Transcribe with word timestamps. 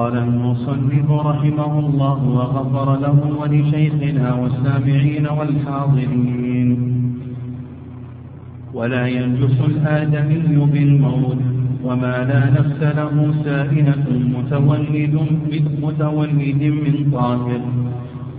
قال 0.00 0.16
المصنف 0.16 1.10
رحمه 1.10 1.78
الله 1.78 2.18
وغفر 2.38 2.88
له 3.04 3.18
ولشيخنا 3.40 4.34
والسامعين 4.34 5.26
والحاضرين. 5.38 6.68
ولا 8.74 9.06
ينجس 9.06 9.58
الآدمي 9.72 10.56
بالموت 10.72 11.40
وما 11.84 12.16
لا 12.30 12.42
نفس 12.58 12.80
له 13.00 13.14
سائنة 13.44 14.06
متولد 14.36 15.14
متولد 15.82 16.62
من 16.84 16.94
طاهر. 17.12 17.60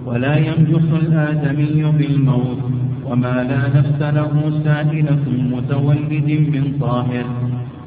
ولا 0.06 0.36
ينجس 0.48 0.90
الآدمي 1.04 1.84
بالموت 1.98 2.62
وما 3.08 3.38
لا 3.52 3.62
نفس 3.78 4.02
له 4.18 4.34
سائنة 4.66 5.26
متولد 5.54 6.30
من 6.54 6.64
طاهر. 6.84 7.26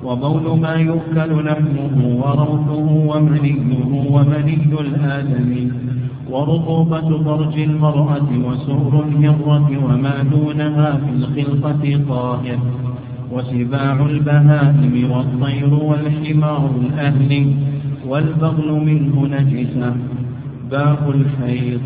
وبول 0.05 0.61
ما 0.61 0.75
يؤكل 0.75 1.31
لحمه 1.47 1.97
وروثه 2.23 2.89
ومنيه 3.11 3.57
ومني 4.15 4.59
الآدمي 4.81 5.71
ورطوبة 6.31 7.09
فرج 7.25 7.59
المرأة 7.61 8.29
وسور 8.47 9.05
الهرة 9.09 9.69
وما 9.85 10.23
دونها 10.23 10.91
في 11.03 11.11
الخلقة 11.17 12.01
طاهر 12.09 12.59
وسباع 13.33 14.07
البهائم 14.07 15.11
والطير 15.11 15.75
والحمار 15.75 16.71
الأهل 16.81 17.53
والبغل 18.09 18.69
منه 18.89 19.15
نجسة. 19.37 19.97
باب 20.71 21.03
الحيض. 21.15 21.81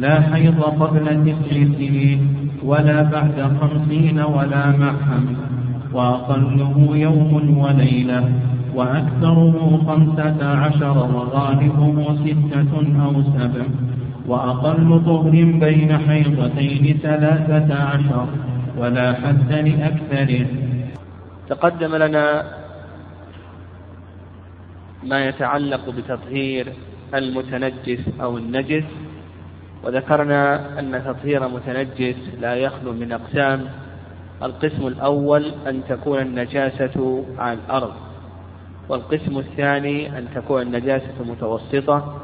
لا 0.00 0.20
حيض 0.20 0.60
قبل 0.60 1.04
تسع 1.24 1.56
سنين 1.78 2.20
ولا 2.64 3.02
بعد 3.02 3.36
خمسين 3.60 4.18
ولا 4.20 4.76
مع 4.76 4.92
وأقله 5.92 6.96
يوم 6.96 7.58
وليلة 7.58 8.32
وأكثره 8.74 9.80
خمسة 9.86 10.46
عشر 10.46 10.98
وغالبه 10.98 12.14
ستة 12.24 12.72
أو 13.04 13.22
سبع 13.22 13.64
وأقل 14.26 15.02
طهر 15.06 15.30
بين 15.64 15.98
حيضتين 15.98 16.98
ثلاثة 17.02 17.74
عشر 17.74 18.26
ولا 18.78 19.12
حد 19.12 19.52
لأكثره. 19.52 20.46
تقدم 21.48 21.96
لنا 21.96 22.44
ما 25.02 25.24
يتعلق 25.24 25.90
بتطهير 25.90 26.72
المتنجس 27.14 28.00
أو 28.20 28.38
النجس 28.38 28.84
وذكرنا 29.84 30.78
أن 30.78 31.02
تطهير 31.04 31.48
متنجس 31.48 32.16
لا 32.40 32.54
يخلو 32.54 32.92
من 32.92 33.12
أقسام 33.12 33.64
القسم 34.42 34.86
الأول 34.86 35.52
أن 35.66 35.82
تكون 35.88 36.18
النجاسة 36.18 37.24
عن 37.38 37.58
الأرض 37.66 37.92
والقسم 38.88 39.38
الثاني 39.38 40.18
أن 40.18 40.26
تكون 40.34 40.62
النجاسة 40.62 41.14
متوسطة 41.28 42.20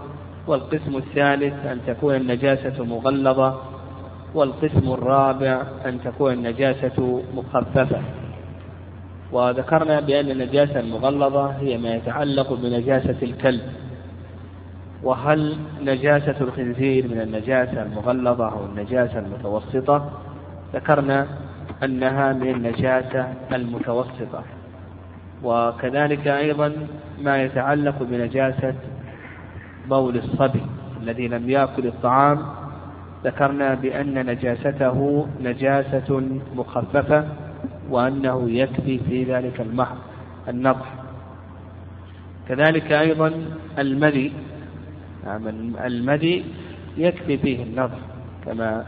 والقسم 0.47 0.97
الثالث 0.97 1.67
أن 1.67 1.81
تكون 1.87 2.15
النجاسة 2.15 2.85
مغلظة 2.85 3.61
والقسم 4.35 4.93
الرابع 4.93 5.63
أن 5.87 6.03
تكون 6.05 6.33
النجاسة 6.33 7.23
مخففة. 7.35 8.03
وذكرنا 9.33 10.01
بأن 10.01 10.31
النجاسة 10.31 10.81
المغلظة 10.81 11.47
هي 11.47 11.79
ما 11.79 11.95
يتعلق 11.95 12.53
بنجاسة 12.53 13.17
الكلب. 13.23 13.63
وهل 15.03 15.57
نجاسة 15.83 16.37
الخنزير 16.41 17.09
من 17.09 17.21
النجاسة 17.21 17.83
المغلظة 17.83 18.49
أو 18.49 18.65
النجاسة 18.67 19.19
المتوسطة؟ 19.19 20.11
ذكرنا 20.75 21.27
أنها 21.85 22.33
من 22.33 22.49
النجاسة 22.51 23.35
المتوسطة 23.53 24.45
وكذلك 25.43 26.27
أيضا 26.27 26.73
ما 27.23 27.43
يتعلق 27.43 28.03
بنجاسة 28.03 28.75
بول 29.89 30.17
الصبي 30.17 30.63
الذي 31.03 31.29
لم 31.29 31.51
يأكل 31.51 31.87
الطعام. 31.87 32.39
ذكرنا 33.25 33.75
بأن 33.75 34.27
نجاسته 34.27 35.27
نجاسة 35.41 36.23
مخففة 36.57 37.25
وأنه 37.91 38.51
يكفي 38.51 38.99
في 38.99 39.25
ذلك 39.25 39.61
المحض 39.61 39.97
النضح 40.49 40.95
كذلك 42.49 42.93
أيضا 42.93 43.33
المذي 43.79 44.33
نعم 45.25 45.49
المذي 45.85 46.45
يكفي 46.97 47.39
فيه 47.39 47.63
النضح 47.63 47.99
كما 48.47 48.85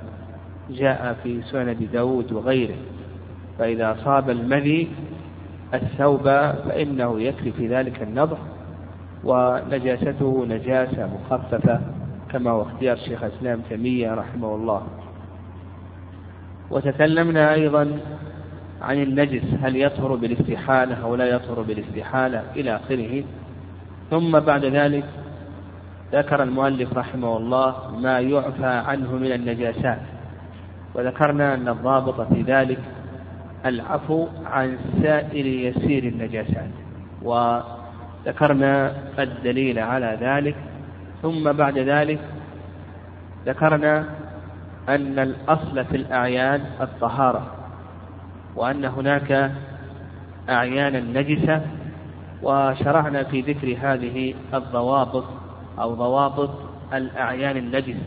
جاء 0.71 1.17
في 1.23 1.43
سنن 1.43 1.89
داود 1.93 2.33
وغيره. 2.33 2.77
فإذا 3.59 3.93
أصاب 3.93 4.31
المذي 4.31 4.89
الثوب 5.75 6.23
فإنه 6.69 7.21
يكفي 7.21 7.53
في 7.53 7.69
ذلك 7.69 8.03
النضح 8.03 8.39
ونجاسته 9.25 10.47
نجاسة 10.49 11.11
مخففة 11.15 11.81
كما 12.31 12.51
هو 12.51 12.63
اختيار 12.63 12.97
شيخ 12.97 13.23
الإسلام 13.23 13.61
تيمية 13.69 14.15
رحمه 14.15 14.55
الله. 14.55 14.83
وتكلمنا 16.71 17.55
أيضا 17.55 17.99
عن 18.83 19.03
النجس 19.03 19.45
هل 19.63 19.77
يطهر 19.77 20.15
بالاستحالة 20.15 21.05
أو 21.05 21.15
لا 21.15 21.25
يطهر 21.25 21.63
بالاستحالة 21.63 22.43
إلى 22.57 22.77
آخره. 22.77 23.25
ثم 24.11 24.41
بعد 24.41 24.65
ذلك 24.65 25.05
ذكر 26.13 26.43
المؤلف 26.43 26.93
رحمه 26.93 27.37
الله 27.37 27.99
ما 27.99 28.21
يعفى 28.21 28.67
عنه 28.67 29.13
من 29.13 29.33
النجاسات. 29.33 30.14
وذكرنا 30.95 31.55
أن 31.55 31.69
الضابط 31.69 32.21
في 32.21 32.43
ذلك 32.43 32.79
العفو 33.67 34.27
عن 34.47 34.79
سائر 35.03 35.47
يسير 35.47 36.05
النجاسات 36.05 36.71
وذكرنا 37.23 38.93
الدليل 39.19 39.79
على 39.79 40.19
ذلك. 40.21 40.57
ثم 41.23 41.53
بعد 41.53 41.79
ذلك 41.79 42.21
ذكرنا 43.47 44.05
أن 44.89 45.19
الأصل 45.19 45.85
في 45.85 45.97
الأعيان 45.97 46.65
الطهارة 46.81 47.47
وأن 48.57 48.85
هناك 48.85 49.53
أعيانا 50.49 51.01
نجسة 51.01 51.63
وشرعنا 52.43 53.25
في 53.25 53.41
ذكر 53.41 53.77
هذه 53.81 54.35
الضوابط 54.55 55.25
أو 55.79 55.95
ضوابط 55.95 56.51
الأعيان 56.93 57.57
النجسة 57.57 58.03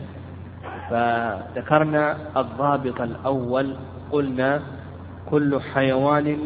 فذكرنا 0.90 2.16
الضابط 2.36 3.00
الأول 3.00 3.76
قلنا 4.12 4.62
كل 5.30 5.60
حيوان 5.74 6.38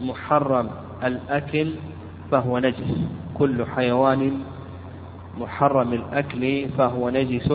محرم 0.00 0.70
الأكل 1.04 1.70
فهو 2.30 2.58
نجس. 2.58 2.92
كل 3.34 3.66
حيوان 3.66 4.40
محرم 5.38 5.92
الأكل 5.92 6.68
فهو 6.78 7.10
نجس. 7.10 7.52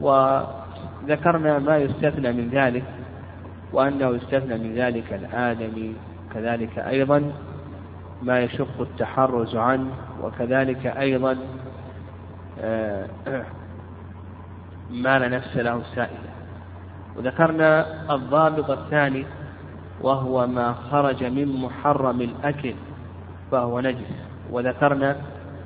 وذكرنا 0.00 1.58
ما 1.58 1.76
يستثنى 1.78 2.32
من 2.32 2.48
ذلك 2.52 2.84
وأنه 3.72 4.08
يستثنى 4.08 4.58
من 4.58 4.74
ذلك 4.74 5.12
الآدمي 5.12 5.94
كذلك 6.34 6.78
أيضا 6.78 7.32
ما 8.22 8.40
يشق 8.40 8.80
التحرز 8.80 9.56
عنه 9.56 9.90
وكذلك 10.22 10.86
أيضا 10.86 11.36
ما 14.90 15.18
لا 15.18 15.28
نفس 15.28 15.56
له 15.56 15.82
سائلة. 15.94 16.34
وذكرنا 17.16 17.86
الضابط 18.14 18.70
الثاني 18.70 19.26
وهو 20.00 20.46
ما 20.46 20.74
خرج 20.90 21.24
من 21.24 21.48
محرم 21.48 22.20
الأكل 22.20 22.74
فهو 23.50 23.80
نجس. 23.80 24.10
وذكرنا 24.50 25.16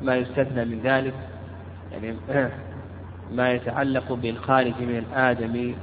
ما 0.03 0.17
يستثنى 0.17 0.65
من 0.65 0.81
ذلك 0.85 1.15
يعني 1.93 2.17
ما 3.37 3.51
يتعلق 3.51 4.13
بالخارج 4.13 4.75
من 4.81 4.99
الآدم 4.99 5.75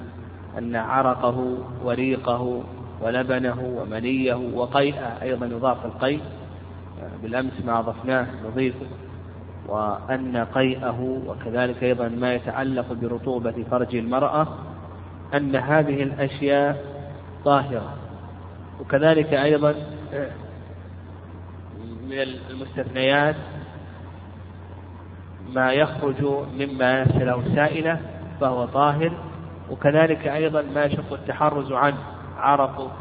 أن 0.57 0.75
عرقه 0.75 1.57
وريقه 1.83 2.63
ولبنه 3.01 3.75
ومنيه 3.77 4.35
وقيئه 4.53 5.21
أيضا 5.21 5.45
يضاف 5.45 5.85
القيء. 5.85 6.21
بالأمس 7.23 7.65
ما 7.65 7.79
أضفناه 7.79 8.27
نضيفه. 8.45 8.85
وأن 9.67 10.37
قيئه 10.53 11.19
وكذلك 11.27 11.83
أيضا 11.83 12.07
ما 12.07 12.33
يتعلق 12.33 12.93
برطوبة 12.93 13.65
فرج 13.71 13.95
المرأة 13.95 14.47
أن 15.33 15.55
هذه 15.55 16.03
الأشياء 16.03 16.85
طاهرة. 17.45 17.93
وكذلك 18.79 19.33
أيضا 19.33 19.75
من 22.03 22.17
المستثنيات 22.49 23.35
ما 25.53 25.71
يخرج 25.71 26.21
مما 26.59 27.01
يسأله 27.01 27.55
سائلة 27.55 27.99
فهو 28.41 28.65
طاهر. 28.65 29.11
وكذلك 29.71 30.27
أيضا 30.27 30.61
ما 30.61 30.83
يشق 30.83 31.13
التحرز 31.13 31.71
عنه 31.71 31.97
عرقه 32.37 32.91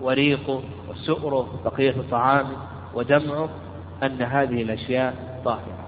وريقه 0.00 0.62
وسؤره 0.88 1.60
بقية 1.64 1.94
طعامه 2.10 2.56
ودمعه 2.94 3.48
أن 4.02 4.22
هذه 4.22 4.62
الأشياء 4.62 5.40
طاهرة. 5.44 5.81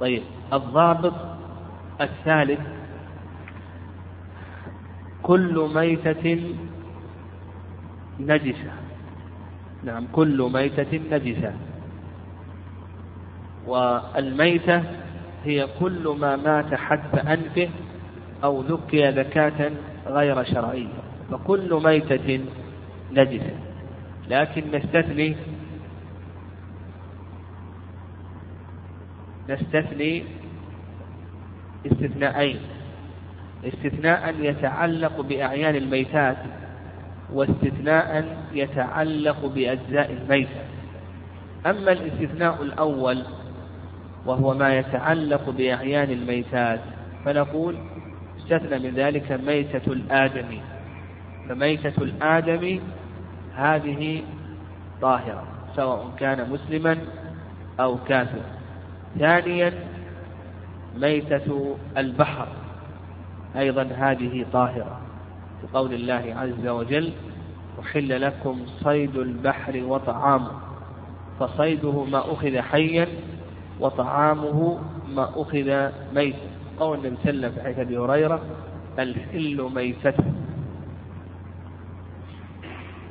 طيب 0.00 0.22
الضابط 0.52 1.14
الثالث 2.00 2.60
كل 5.22 5.70
ميتة 5.74 6.54
نجسة. 8.20 8.72
نعم 9.84 10.06
كل 10.12 10.50
ميتة 10.52 11.00
نجسة. 11.12 11.52
والميتة 13.66 14.82
هي 15.44 15.68
كل 15.80 16.16
ما 16.20 16.36
مات 16.36 16.74
حتف 16.74 17.14
أنفه 17.14 17.68
أو 18.44 18.60
ذكي 18.60 19.08
ذكاة 19.08 19.70
غير 20.06 20.44
شرعية. 20.44 20.98
فكل 21.30 21.80
ميتة 21.84 22.40
نجسة. 23.12 23.54
لكن 24.28 24.62
نستثني 24.72 25.36
نستثني 29.48 30.24
استثناءين 31.86 32.60
استثناء 33.64 34.34
يتعلق 34.40 35.20
بأعيان 35.20 35.76
الميتات 35.76 36.36
واستثناء 37.32 38.36
يتعلق 38.52 39.46
بأجزاء 39.46 40.12
الميتة 40.12 40.60
أما 41.66 41.92
الاستثناء 41.92 42.62
الأول 42.62 43.22
وهو 44.26 44.54
ما 44.54 44.78
يتعلق 44.78 45.50
بأعيان 45.50 46.10
الميتات 46.10 46.80
فنقول 47.24 47.76
استثنى 48.38 48.78
من 48.78 48.94
ذلك 48.94 49.32
ميتة 49.32 49.92
الآدمي. 49.92 50.60
فميتة 51.48 52.02
الآدمي 52.02 52.80
هذه 53.54 54.22
طاهرة 55.00 55.44
سواء 55.76 56.10
كان 56.20 56.50
مسلما 56.50 56.98
أو 57.80 57.98
كافرا. 58.08 58.57
ثانيا 59.18 59.72
ميتة 60.96 61.76
البحر 61.96 62.48
أيضا 63.56 63.82
هذه 63.82 64.46
طاهرة. 64.52 65.00
بقول 65.62 65.94
الله 65.94 66.34
عز 66.36 66.66
وجل 66.66 67.12
أحل 67.80 68.20
لكم 68.22 68.66
صيد 68.84 69.16
البحر 69.16 69.82
وطعامه 69.84 70.50
فصيده 71.40 72.04
ما 72.04 72.18
أخذ 72.32 72.58
حيا 72.58 73.08
وطعامه 73.80 74.80
ما 75.14 75.30
أخذ 75.36 75.90
ميتا 76.14 76.38
قول 76.80 76.98
النبي 77.06 77.16
صلى 77.22 77.30
الله 77.30 77.48
عليه 77.48 77.58
وسلم 77.58 77.74
في 77.74 77.82
أبي 77.82 77.98
هريرة 77.98 78.40
الحل 78.98 79.70
ميتته 79.74 80.24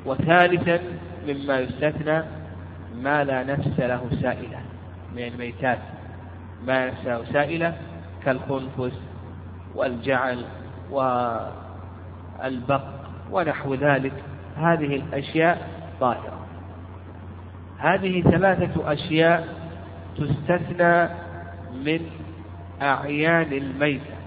وثالثا 0.06 0.80
مما 1.28 1.60
يستثنى 1.60 2.24
ما 3.02 3.24
لا 3.24 3.44
نفس 3.44 3.80
له 3.80 4.10
سائلة. 4.22 4.60
من 5.18 5.24
الميتات 5.24 5.80
ما 6.66 6.88
نفس 6.88 7.06
له 7.06 7.24
سائلة 7.34 7.78
كالخنفس 8.26 9.00
والجعل 9.76 10.46
والبق 10.92 12.84
ونحو 13.32 13.74
ذلك. 13.74 14.14
هذه 14.58 14.96
الأشياء 14.96 15.70
طاهرة. 16.00 16.46
هذه 17.78 18.22
ثلاثة 18.22 18.94
أشياء 18.94 19.48
تستثنى 20.18 21.10
من 21.74 22.00
أعيان 22.82 23.54
الميتة. 23.54 24.18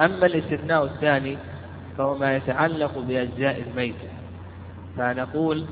أما 0.00 0.26
الاستثناء 0.26 0.84
الثاني 0.84 1.38
فهو 1.98 2.18
ما 2.18 2.36
يتعلق 2.36 2.98
بأجزاء 2.98 3.62
الميتة. 3.62 4.08
فنقول 4.96 5.66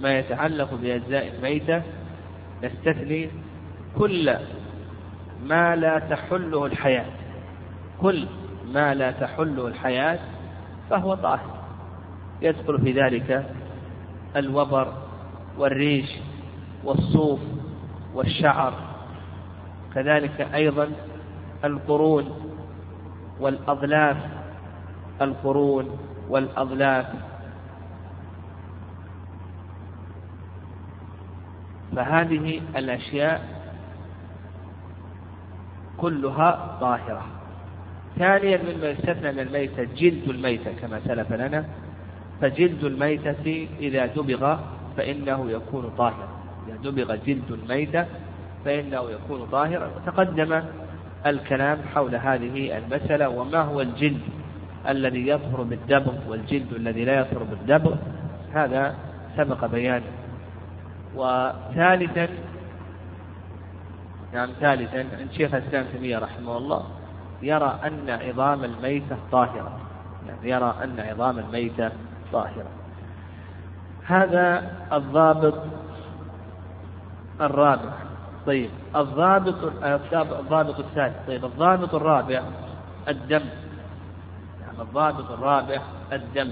ما 0.00 0.18
يتعلق 0.18 0.74
بأجزاء 0.74 1.28
الميتة 1.28 1.82
نستثني 2.64 3.30
كل 3.98 4.36
ما 5.44 5.76
لا 5.76 5.98
تحله 5.98 6.66
الحياة. 6.66 7.06
كل 8.00 8.26
ما 8.72 8.94
لا 8.94 9.10
تحله 9.10 9.66
الحياة 9.66 10.18
فهو 10.90 11.14
طاهر. 11.14 11.58
يدخل 12.42 12.78
في 12.78 12.92
ذلك 12.92 13.54
الوبر 14.36 14.92
والريش 15.58 16.10
والصوف 16.84 17.40
والشعر. 18.14 18.72
كذلك 19.94 20.40
أيضا 20.54 20.90
القرون 21.64 22.54
والأظلاف. 23.40 24.16
القرون 25.22 25.98
والأظلاف. 26.28 27.06
فهذه 31.98 32.60
الأشياء 32.76 33.44
كلها 35.96 36.78
طاهرة. 36.80 37.26
ثانيا 38.18 38.58
مما 38.62 38.88
يستثنى 38.88 39.32
من 39.32 39.40
الميتة 39.40 39.84
جلد 39.96 40.28
الميتة 40.28 40.72
كما 40.80 41.00
سلف 41.06 41.32
لنا. 41.32 41.64
فجلد 42.40 42.84
الميتة 42.84 43.68
إذا 43.80 44.06
دبغ 44.06 44.58
فإنه 44.96 45.50
يكون 45.50 45.90
طاهرا. 45.98 46.28
إذا 46.68 46.90
دبغ 46.90 47.16
جلد 47.26 47.50
الميتة 47.50 48.06
فإنه 48.64 49.10
يكون 49.10 49.46
طاهرا. 49.46 49.90
وتقدم 49.96 50.62
الكلام 51.26 51.78
حول 51.94 52.14
هذه 52.14 52.78
المسألة 52.78 53.28
وما 53.28 53.60
هو 53.60 53.80
الجلد 53.80 54.20
الذي 54.88 55.28
يطهر 55.28 55.62
بالدبغ 55.62 56.14
والجلد 56.28 56.72
الذي 56.72 57.04
لا 57.04 57.20
يطهر 57.20 57.42
بالدبغ؟ 57.42 57.94
هذا 58.54 58.94
سبق 59.36 59.66
بيانه 59.66 60.17
وثالثا 61.18 62.28
نعم 64.32 64.48
ثالثا 64.60 64.98
عند 64.98 65.32
شيخ 65.32 65.54
الإسلام 65.54 65.86
تيمية 65.92 66.18
رحمه 66.18 66.56
الله 66.56 66.84
يرى 67.42 67.80
أن 67.84 68.10
عظام 68.10 68.64
الميتة 68.64 69.16
طاهرة. 69.32 69.78
يعني 70.26 70.50
يرى 70.50 70.74
أن 70.84 71.00
عظام 71.00 71.38
الميتة 71.38 71.90
طاهرة. 72.32 72.70
هذا 74.06 74.72
الضابط 74.92 75.54
الرابع. 77.40 77.92
طيب 78.46 78.70
الضابط 78.96 79.82
الضابط 80.22 80.78
الثالث. 80.78 81.16
طيب 81.26 81.44
الضابط 81.44 81.94
الرابع 81.94 82.42
الدم. 83.08 83.44
يعني 84.60 84.82
الضابط 84.82 85.30
الرابع 85.30 85.80
الدم. 86.12 86.50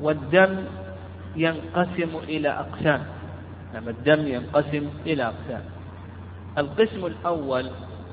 والدم 0.00 0.64
ينقسم 1.36 2.16
إلى 2.16 2.48
أقسام. 2.48 3.15
يعني 3.76 3.90
الدم 3.90 4.26
ينقسم 4.26 4.88
إلى 5.06 5.22
أقسام. 5.22 5.62
القسم 6.58 7.06
الأول 7.06 7.70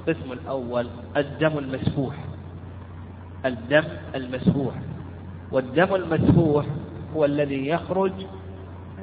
القسم 0.07 0.31
الأول 0.31 0.87
الدم 1.17 1.57
المسفوح. 1.57 2.15
الدم 3.45 3.83
المسفوح. 4.15 4.73
والدم 5.51 5.95
المسفوح 5.95 6.65
هو 7.15 7.25
الذي 7.25 7.67
يخرج 7.67 8.11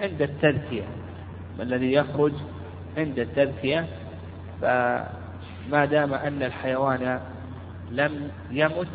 عند 0.01 0.23
التذكية. 0.23 0.85
الذي 1.61 1.93
يخرج 1.93 2.33
عند 2.97 3.19
التذكية؟ 3.19 3.87
فما 4.61 5.85
دام 5.91 6.15
أن 6.15 6.43
الحيوان 6.43 7.21
لم 7.91 8.31
يمت 8.51 8.89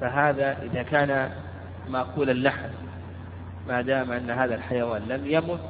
فهذا 0.00 0.62
إذا 0.62 0.82
كان 0.82 1.30
مأكول 1.88 2.30
اللحم. 2.30 2.68
ما 3.68 3.82
دام 3.82 4.12
أن 4.12 4.30
هذا 4.30 4.54
الحيوان 4.54 5.02
لم 5.08 5.26
يمت 5.26 5.60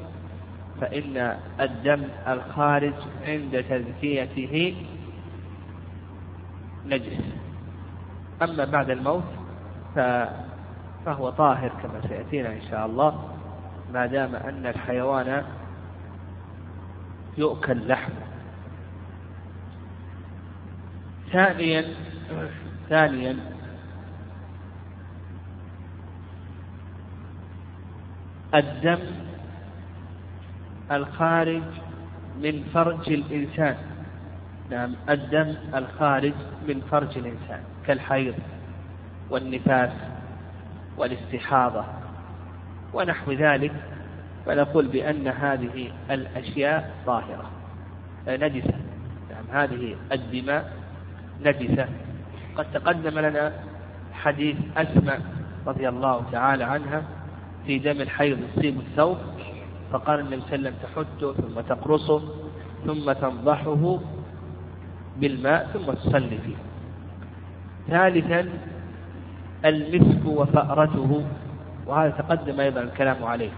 فإن 0.80 1.38
الدم 1.60 2.04
الخارج 2.28 2.94
عند 3.26 3.64
تزكيته 3.70 4.76
نجس. 6.86 7.20
أما 8.42 8.64
بعد 8.64 8.90
الموت 8.90 9.24
فهو 11.04 11.30
طاهر 11.30 11.68
كما 11.68 12.00
سيأتينا 12.08 12.48
إن 12.52 12.62
شاء 12.70 12.86
الله 12.86 13.28
ما 13.92 14.06
دام 14.06 14.34
أن 14.34 14.66
الحيوان 14.66 15.44
يؤكل 17.38 17.88
لحمه. 17.88 18.14
ثانيا 21.32 21.84
ثانيا 22.88 23.36
الدم 28.54 28.98
الخارج 30.90 31.62
من 32.42 32.64
فرج 32.74 33.12
الإنسان. 33.12 33.76
نعم 34.70 34.94
الدم 35.10 35.54
الخارج 35.74 36.34
من 36.68 36.80
فرج 36.90 37.18
الإنسان 37.18 37.60
كالحيض 37.86 38.34
والنفاس 39.30 39.92
والاستحاضة 40.96 41.84
ونحو 42.94 43.32
ذلك. 43.32 43.72
فنقول 44.46 44.86
بأن 44.86 45.28
هذه 45.28 45.92
الأشياء 46.10 46.94
طاهرة 47.06 47.50
نجسة. 48.28 48.74
نعم 49.30 49.62
هذه 49.62 49.96
الدماء 50.12 50.72
نجسة. 51.40 51.88
قد 52.56 52.66
تقدم 52.72 53.18
لنا 53.18 53.52
حديث 54.12 54.56
أسماء 54.76 55.20
رضي 55.66 55.88
الله 55.88 56.24
تعالى 56.32 56.64
عنها 56.64 57.02
في 57.66 57.78
دم 57.78 58.00
الحيض 58.00 58.38
يصيب 58.38 58.80
الثوب. 58.80 59.18
فقال 59.92 60.20
النبي 60.20 60.40
صلى 60.40 60.54
الله 60.54 60.68
عليه 60.68 60.70
وسلم 60.70 60.74
تحته 60.82 61.32
ثم 61.32 61.60
تقرصه 61.60 62.22
ثم 62.86 63.12
تنضحه 63.12 63.98
بالماء 65.16 65.66
ثم 65.72 65.92
تصلي 65.92 66.38
فيه. 66.38 66.56
ثالثا 67.88 68.48
المسك 69.64 70.26
وفأرته 70.26 71.24
وهذا 71.86 72.10
تقدم 72.10 72.60
أيضا 72.60 72.80
الكلام 72.80 73.24
عليه. 73.24 73.50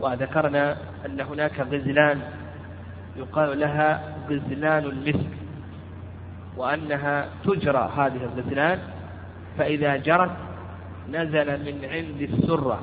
وذكرنا 0.00 0.76
أن 1.06 1.20
هناك 1.20 1.60
غزلان 1.60 2.20
يقال 3.16 3.60
لها 3.60 4.14
غزلان 4.30 4.84
المسك 4.84 5.30
وأنها 6.56 7.28
تجرى 7.44 7.90
هذه 7.96 8.20
الغزلان 8.24 8.78
فإذا 9.58 9.96
جرت 9.96 10.30
نزل 11.12 11.64
من 11.64 11.84
عند 11.84 12.20
السرة. 12.22 12.80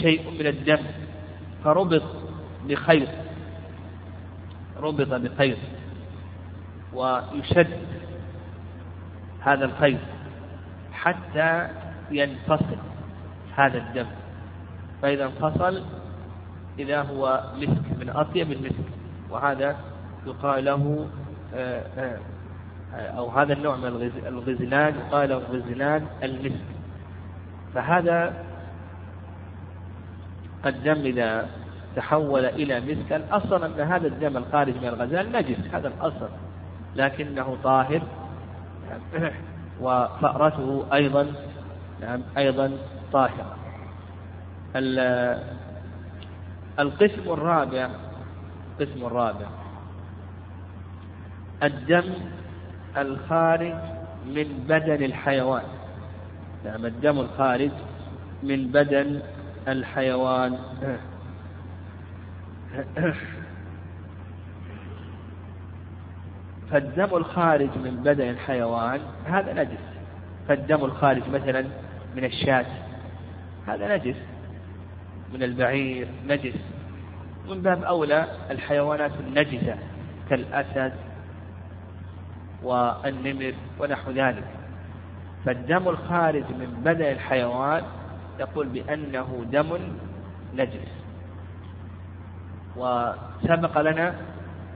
شيء 0.00 0.30
من 0.30 0.46
الدم 0.46 0.78
فربط 1.64 2.02
بخيط 2.68 3.08
ربط 4.76 5.08
بخيط 5.14 5.58
ويشد 6.94 7.78
هذا 9.40 9.64
الخيط 9.64 9.98
حتى 10.92 11.68
ينفصل 12.10 12.76
هذا 13.56 13.78
الدم. 13.78 14.06
فإذا 15.02 15.24
انفصل 15.24 15.82
إذا 16.78 17.02
هو 17.02 17.42
مسك 17.56 17.98
من 18.00 18.10
أطيب 18.10 18.52
المسك 18.52 18.84
وهذا 19.30 19.76
يقال 20.26 20.64
له 20.64 21.08
آه، 21.54 21.82
آه، 21.98 22.18
أو 22.94 23.28
هذا 23.28 23.52
النوع 23.52 23.76
من 23.76 24.10
الغزلان 24.26 24.94
يقال 24.94 25.28
له 25.28 25.36
غزلان 25.36 26.06
المسك. 26.22 26.64
فهذا 27.74 28.44
الدم 30.66 31.00
إذا 31.00 31.48
تحول 31.96 32.44
إلى 32.44 32.80
مسك. 32.80 33.12
الأصل 33.12 33.64
أن 33.64 33.80
هذا 33.80 34.06
الدم 34.06 34.36
الخارج 34.36 34.76
من 34.76 34.88
الغزال 34.88 35.32
نجس 35.32 35.58
هذا 35.72 35.88
الأصل. 35.88 36.28
لكنه 36.96 37.56
طاهر. 37.64 38.02
وفأرته 39.82 40.84
أيضا 40.92 41.32
نعم 42.00 42.22
أيضا 42.38 42.70
طاهرة. 43.12 43.56
القسم 46.78 47.32
الرابع 47.32 47.88
القسم 48.80 49.06
الرابع. 49.06 49.46
الدم 51.62 52.04
الخارج 52.96 53.74
من 54.26 54.64
بدن 54.68 55.04
الحيوان. 55.04 55.62
نعم 56.64 56.86
الدم 56.86 57.20
الخارج 57.20 57.70
من 58.42 58.66
بدن 58.66 59.20
الحيوان. 59.68 60.58
فالدم 66.70 67.16
الخارج 67.16 67.70
من 67.84 67.96
بدن 68.04 68.28
الحيوان 68.28 69.00
هذا 69.26 69.52
نجس. 69.52 69.82
فالدم 70.48 70.84
الخارج 70.84 71.22
مثلا 71.28 71.64
من 72.16 72.24
الشاة 72.24 72.66
هذا 73.66 73.96
نجس. 73.96 74.16
من 75.34 75.42
البعير 75.42 76.08
نجس. 76.28 76.56
من 77.48 77.62
باب 77.62 77.84
أولى 77.84 78.26
الحيوانات 78.50 79.12
النجسة 79.20 79.78
كالأسد 80.30 80.92
والنمر 82.62 83.54
ونحو 83.80 84.10
ذلك. 84.10 84.44
فالدم 85.44 85.88
الخارج 85.88 86.44
من 86.44 86.82
بدن 86.84 87.04
الحيوان 87.04 87.82
يقول 88.40 88.66
بأنه 88.68 89.44
دم 89.52 89.78
نجس. 90.54 90.88
وسبق 92.76 93.80
لنا 93.80 94.14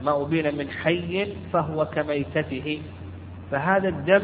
ما 0.01 0.21
أبين 0.21 0.57
من 0.57 0.69
حي 0.69 1.35
فهو 1.53 1.85
كميتته. 1.85 2.81
فهذا 3.51 3.89
الدم 3.89 4.23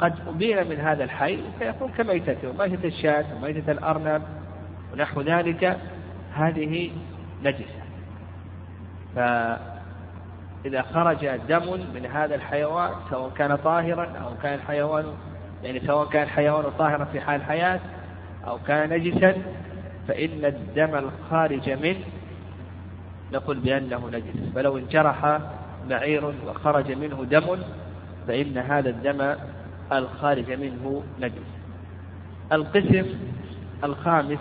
قد 0.00 0.14
أبين 0.28 0.68
من 0.68 0.76
هذا 0.76 1.04
الحي 1.04 1.38
فيكون 1.58 1.90
كميتته. 1.92 2.48
وميتة 2.48 2.86
الشاة 2.88 3.24
وميتة 3.36 3.72
الأرنب 3.72 4.22
ونحو 4.92 5.20
ذلك 5.20 5.78
هذه 6.34 6.90
نجسة. 7.44 7.80
فإذا 9.16 10.82
خرج 10.82 11.26
دم 11.48 11.80
من 11.94 12.06
هذا 12.06 12.34
الحيوان 12.34 12.90
سواء 13.10 13.30
كان 13.30 13.56
طاهرا 13.56 14.04
أو 14.04 14.34
كان 14.42 14.54
الحيوان 14.54 15.04
يعني 15.62 15.80
سواء 15.80 16.08
كان 16.08 16.22
الحيوان 16.22 16.64
طاهرا 16.78 17.04
في 17.04 17.20
حال 17.20 17.40
الحياة 17.40 17.80
أو 18.46 18.58
كان 18.58 18.90
نجسا 18.90 19.34
فإن 20.08 20.44
الدم 20.44 20.94
الخارج 20.94 21.70
منه 21.70 22.04
نقول 23.32 23.58
بأنه 23.58 24.10
نجس. 24.12 24.52
فلو 24.54 24.78
انجرح 24.78 25.38
بعير 25.88 26.34
وخرج 26.46 26.92
منه 26.92 27.24
دم 27.24 27.58
فإن 28.28 28.58
هذا 28.58 28.90
الدم 28.90 29.34
الخارج 29.92 30.52
منه 30.52 31.02
نجس. 31.20 31.50
القسم 32.52 33.06
الخامس 33.84 34.38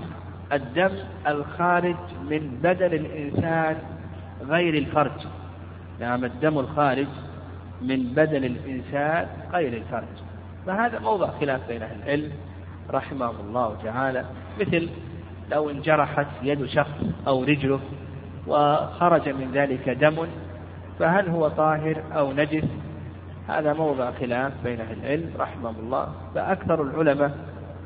الدم 0.54 0.92
الخارج 1.28 1.96
من 2.30 2.60
بدن 2.64 2.94
الإنسان 2.94 3.78
غير 4.48 4.74
الفرج. 4.74 5.28
نعم 6.00 6.26
الدم 6.26 6.60
الخارج 6.60 7.08
من 7.82 8.04
بدن 8.04 8.44
الإنسان 8.44 9.28
غير 9.54 9.74
الفرج. 9.74 10.29
فهذا 10.66 11.00
موضع 11.00 11.32
خلاف 11.40 11.68
بين 11.68 11.84
أهل 11.84 12.04
العلم 12.04 12.32
رحمه 12.90 13.32
الله 13.40 13.78
تعالى 13.84 14.26
مثل 14.60 14.90
لو 15.52 15.70
انجرحت 15.70 16.28
يد 16.44 16.66
شخص 16.66 17.04
أو 17.28 17.44
رجله 17.44 17.80
وخرج 18.48 19.30
من 19.30 19.52
ذلك 19.54 19.90
دم 19.90 20.28
فهل 21.00 21.30
هو 21.30 21.48
طاهر 21.48 22.04
أو 22.12 22.34
نجس؟ 22.34 22.64
هذا 23.48 23.74
موضع 23.74 24.12
خلاف 24.12 24.54
بين 24.64 24.82
أهل 24.82 25.00
العلم 25.00 25.32
رحمه 25.40 25.70
الله 25.80 26.14
فأكثر 26.36 26.82
العلماء 26.82 27.32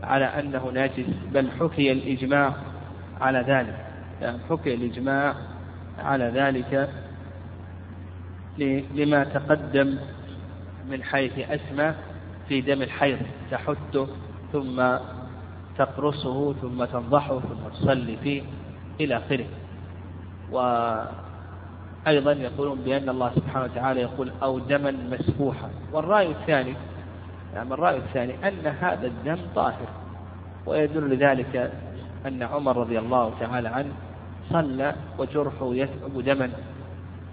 على 0.03 0.25
أنه 0.25 0.71
نجس 0.71 1.05
بل 1.33 1.51
حكي 1.59 1.91
الإجماع 1.91 2.53
على 3.21 3.39
ذلك 3.39 3.75
يعني 4.21 4.37
حكي 4.49 4.73
الإجماع 4.73 5.35
على 5.99 6.25
ذلك 6.25 6.89
لما 8.95 9.23
تقدم 9.23 9.97
من 10.89 11.03
حيث 11.03 11.39
أسمى 11.39 11.93
في 12.47 12.61
دم 12.61 12.81
الحيض 12.81 13.17
تحته 13.51 14.07
ثم 14.53 14.97
تقرصه 15.77 16.53
ثم 16.53 16.85
تنضحه 16.85 17.39
ثم 17.39 17.69
تصلي 17.73 18.17
فيه 18.17 18.41
إلى 19.01 19.17
آخره. 19.17 19.45
وأيضا 20.51 22.31
يقولون 22.31 22.79
بأن 22.79 23.09
الله 23.09 23.31
سبحانه 23.35 23.65
وتعالى 23.65 24.01
يقول 24.01 24.31
أو 24.43 24.59
دما 24.59 24.91
مسفوحا. 24.91 25.69
والرأي 25.93 26.31
الثاني 26.31 26.73
يعني 27.53 27.73
الرأي 27.73 27.97
الثاني 27.97 28.47
أن 28.47 28.67
هذا 28.67 29.07
الدم 29.07 29.37
طاهر. 29.55 29.87
ويدل 30.65 31.17
ذلك 31.17 31.71
أن 32.25 32.43
عمر 32.43 32.77
رضي 32.77 32.99
الله 32.99 33.33
تعالى 33.39 33.69
عنه 33.69 33.91
صلى 34.49 34.95
وجرحه 35.17 35.75
يثعب 35.75 36.21
دما. 36.25 36.49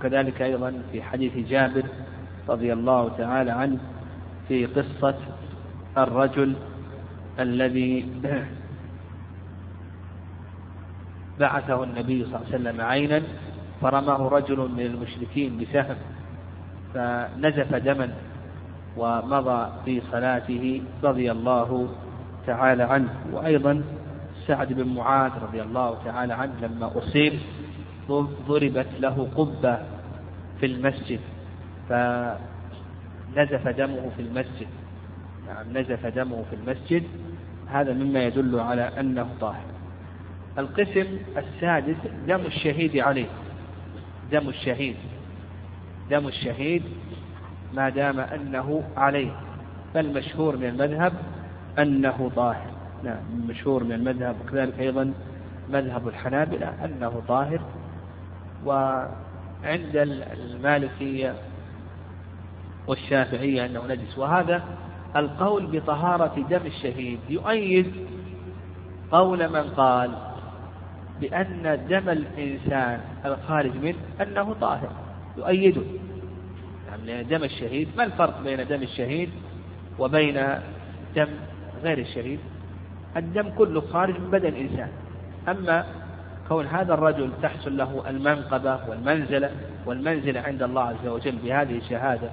كذلك 0.03 0.43
أيضا 0.43 0.83
في 0.93 1.03
حديث 1.03 1.49
جابر 1.49 1.85
رضي 2.49 2.73
الله 2.73 3.09
تعالى 3.19 3.51
عنه 3.51 3.79
في 4.51 4.67
قصة 4.67 5.15
الرجل 5.99 6.55
الذي 7.39 8.07
بعثه 11.41 11.85
النبي 11.85 12.25
صلى 12.25 12.37
الله 12.37 12.47
عليه 12.47 12.55
وسلم 12.55 12.81
عينا 12.81 13.23
فرماه 13.81 14.29
رجل 14.29 14.57
من 14.57 14.81
المشركين 14.81 15.59
بسهم 15.59 15.97
فنزف 16.95 17.75
دما 17.75 18.09
ومضى 18.97 19.73
في 19.85 20.03
صلاته 20.13 20.83
رضي 21.05 21.33
الله 21.33 21.89
تعالى 22.47 22.83
عنه. 22.83 23.09
وأيضا 23.33 23.83
سعد 24.47 24.73
بن 24.73 24.95
معاذ 24.95 25.33
رضي 25.43 25.63
الله 25.63 25.99
تعالى 26.05 26.33
عنه 26.33 26.53
لما 26.63 26.99
أصيب 26.99 27.33
ضربت 28.49 28.89
له 29.01 29.29
قبة 29.37 29.79
في 30.61 30.67
المسجد 30.67 31.21
فنزف 33.35 33.69
دمه 33.69 34.11
في 34.17 34.23
المسجد. 34.23 34.67
نعم 35.47 35.79
نزف 35.79 36.07
دمه 36.07 36.45
في 36.51 36.57
المسجد. 36.57 37.03
هذا 37.67 37.93
مما 37.93 38.25
يدل 38.25 38.61
على 38.61 38.83
أنه 38.83 39.29
طاهر. 39.41 39.65
القسم 40.59 41.07
السادس 41.37 41.97
دم 42.27 42.41
الشهيد 42.47 42.97
عليه 42.97 43.27
دم 44.33 44.49
الشهيد. 44.49 44.97
دم 46.11 46.29
الشهيد 46.29 46.83
ما 47.75 47.89
دام 47.89 48.21
أنه 48.21 48.83
عليه 48.97 49.33
فالمشهور 49.95 50.57
من 50.57 50.67
المذهب 50.67 51.13
أنه 51.79 52.31
طاهر. 52.37 52.71
نعم 53.05 53.47
مشهور 53.49 53.85
من 53.85 53.93
المذهب 53.93 54.37
وكذلك 54.41 54.81
أيضا 54.81 55.13
مذهب 55.71 56.09
الحنابلة 56.09 56.85
أنه 56.85 57.23
طاهر. 57.29 57.61
وعند 58.65 59.97
المالكية 60.33 61.35
والشافعية 62.87 63.67
أنه 63.67 63.87
نجس. 63.87 64.19
وهذا 64.19 64.63
القول 65.17 65.67
بطهارة 65.67 66.47
دم 66.51 66.67
الشهيد 66.67 67.19
يؤيد 67.29 67.93
قول 69.13 69.49
من 69.49 69.63
قال 69.63 70.11
بأن 71.21 71.87
دم 71.89 72.09
الإنسان 72.09 73.01
الخارج 73.25 73.77
منه 73.77 73.99
أنه 74.21 74.55
طاهر. 74.61 74.91
يؤيده. 75.37 75.83
يعني 76.89 77.25
دم 77.25 77.45
الشهيد 77.45 77.89
ما 77.97 78.05
الفرق 78.05 78.43
بين 78.43 78.67
دم 78.67 78.83
الشهيد 78.83 79.31
وبين 79.99 80.35
دم 81.17 81.29
غير 81.83 81.99
الشهيد؟ 81.99 82.39
الدم 83.17 83.51
كله 83.59 83.81
خارج 83.81 84.21
من 84.21 84.31
بدن 84.31 84.49
الإنسان. 84.49 84.89
أما 85.49 85.85
كون 86.49 86.67
هذا 86.67 86.95
الرجل 86.95 87.31
تحصل 87.43 87.77
له 87.77 88.11
المنقبة 88.11 88.79
والمنزلة 88.89 89.51
والمنزلة 89.87 90.41
عند 90.41 90.63
الله 90.63 90.83
عز 90.83 91.07
وجل 91.07 91.37
بهذه 91.37 91.79
الشهادة 91.79 92.31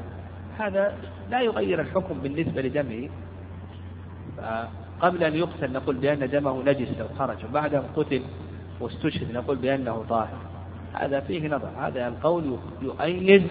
هذا 0.60 0.94
لا 1.30 1.42
يغير 1.42 1.82
الحكم 1.82 2.20
بالنسبة 2.24 2.62
لدمه. 2.62 3.10
قبل 5.02 5.24
أن 5.24 5.36
يقتل 5.36 5.72
نقول 5.72 5.96
بأن 5.96 6.30
دمه 6.30 6.64
نجس 6.64 6.88
لو 7.00 7.06
خرج 7.20 7.38
وبعد 7.50 7.76
أن 7.76 7.84
قتل 7.96 8.22
واستشهد 8.80 9.32
نقول 9.34 9.56
بأنه 9.56 10.06
طاهر. 10.10 10.38
هذا 10.94 11.20
فيه 11.20 11.48
نظر 11.48 11.70
هذا 11.80 12.08
القول 12.08 12.58
يؤيد 12.82 13.48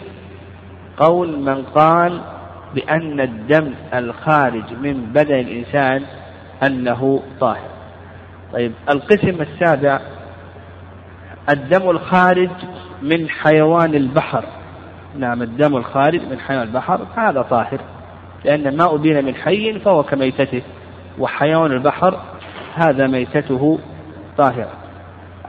قول 0.96 1.38
من 1.38 1.64
قال 1.64 2.20
بأن 2.74 3.20
الدم 3.20 3.74
الخارج 3.94 4.72
من 4.72 5.06
بدن 5.06 5.34
الإنسان 5.34 6.02
أنه 6.62 7.22
طاهر. 7.40 7.70
طيب 8.52 8.72
القسم 8.88 9.40
السابع 9.42 10.00
الدم 11.50 11.90
الخارج 11.90 12.50
من 13.02 13.28
حيوان 13.28 13.94
البحر. 13.94 14.44
نعم 15.18 15.42
الدم 15.42 15.76
الخارج 15.76 16.20
من 16.30 16.38
حيوان 16.38 16.62
البحر 16.62 17.06
هذا 17.16 17.42
طاهر. 17.42 17.80
لأن 18.44 18.76
ما 18.76 18.94
أبين 18.94 19.24
من 19.24 19.34
حي 19.34 19.78
فهو 19.78 20.02
كميتته 20.02 20.62
وحيوان 21.18 21.72
البحر 21.72 22.20
هذا 22.74 23.06
ميتته 23.06 23.78
طاهرة. 24.38 24.72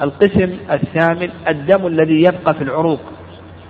القسم 0.01 0.57
الثامن 0.71 1.29
الدم 1.47 1.87
الذي 1.87 2.21
يبقى 2.21 2.53
في 2.53 2.61
العروق 2.61 2.99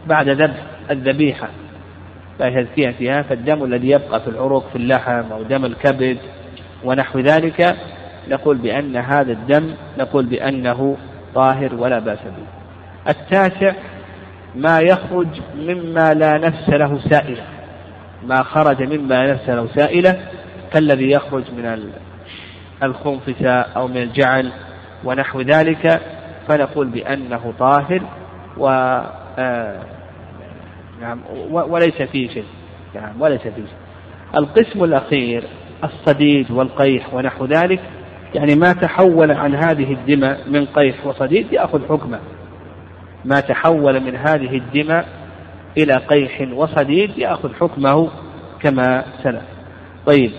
بعد 0.07 0.29
ذبح 0.29 0.63
الذبيحة. 0.91 1.47
لا 2.39 2.49
تزكيتها 2.49 3.21
فالدم 3.21 3.63
الذي 3.63 3.89
يبقى 3.89 4.21
في 4.21 4.27
العروق 4.27 4.69
في 4.69 4.75
اللحم 4.75 5.31
أو 5.31 5.43
دم 5.43 5.65
الكبد 5.65 6.17
ونحو 6.83 7.19
ذلك 7.19 7.75
نقول 8.29 8.57
بأن 8.57 8.95
هذا 8.95 9.31
الدم 9.31 9.73
نقول 9.99 10.25
بأنه 10.25 10.97
طاهر 11.35 11.75
ولا 11.75 11.99
بأس 11.99 12.19
به. 12.19 12.47
التاسع 13.11 13.73
ما 14.55 14.79
يخرج 14.79 15.27
مما 15.55 16.13
لا 16.13 16.37
نفس 16.37 16.69
له 16.69 16.99
سائلة. 17.09 17.43
ما 18.27 18.43
خرج 18.43 18.83
مما 18.83 19.25
لا 19.25 19.33
نفس 19.33 19.49
له 19.49 19.67
سائلة 19.75 20.19
كالذي 20.73 21.11
يخرج 21.11 21.43
من 21.57 21.91
الخنفسة 22.83 23.51
أو 23.51 23.87
من 23.87 23.97
الجعل 23.97 24.51
ونحو 25.03 25.41
ذلك. 25.41 26.01
فنقول 26.47 26.87
بأنه 26.87 27.53
طاهر 27.59 28.01
و 28.57 28.67
آه، 29.39 29.79
نعم 31.01 31.19
وليس 31.51 32.01
فيه 32.01 32.29
شيء. 32.29 32.45
نعم 32.95 33.21
وليس 33.21 33.41
فيه 33.41 33.51
شيء. 33.51 33.77
القسم 34.35 34.83
الأخير 34.83 35.43
الصديد 35.83 36.51
والقيح 36.51 37.13
ونحو 37.13 37.45
ذلك 37.45 37.79
يعني 38.35 38.55
ما 38.55 38.73
تحول 38.73 39.31
عن 39.31 39.55
هذه 39.55 39.93
الدماء 39.93 40.49
من 40.49 40.65
قيح 40.65 41.05
وصديد 41.05 41.53
يأخذ 41.53 41.87
حكمه. 41.89 42.19
ما 43.25 43.39
تحول 43.39 43.99
من 43.99 44.15
هذه 44.15 44.57
الدماء 44.57 45.07
إلى 45.77 45.93
قيح 45.93 46.47
وصديد 46.53 47.17
يأخذ 47.17 47.53
حكمه 47.53 48.09
كما 48.59 49.03
سلف. 49.23 49.43
طيب 50.05 50.31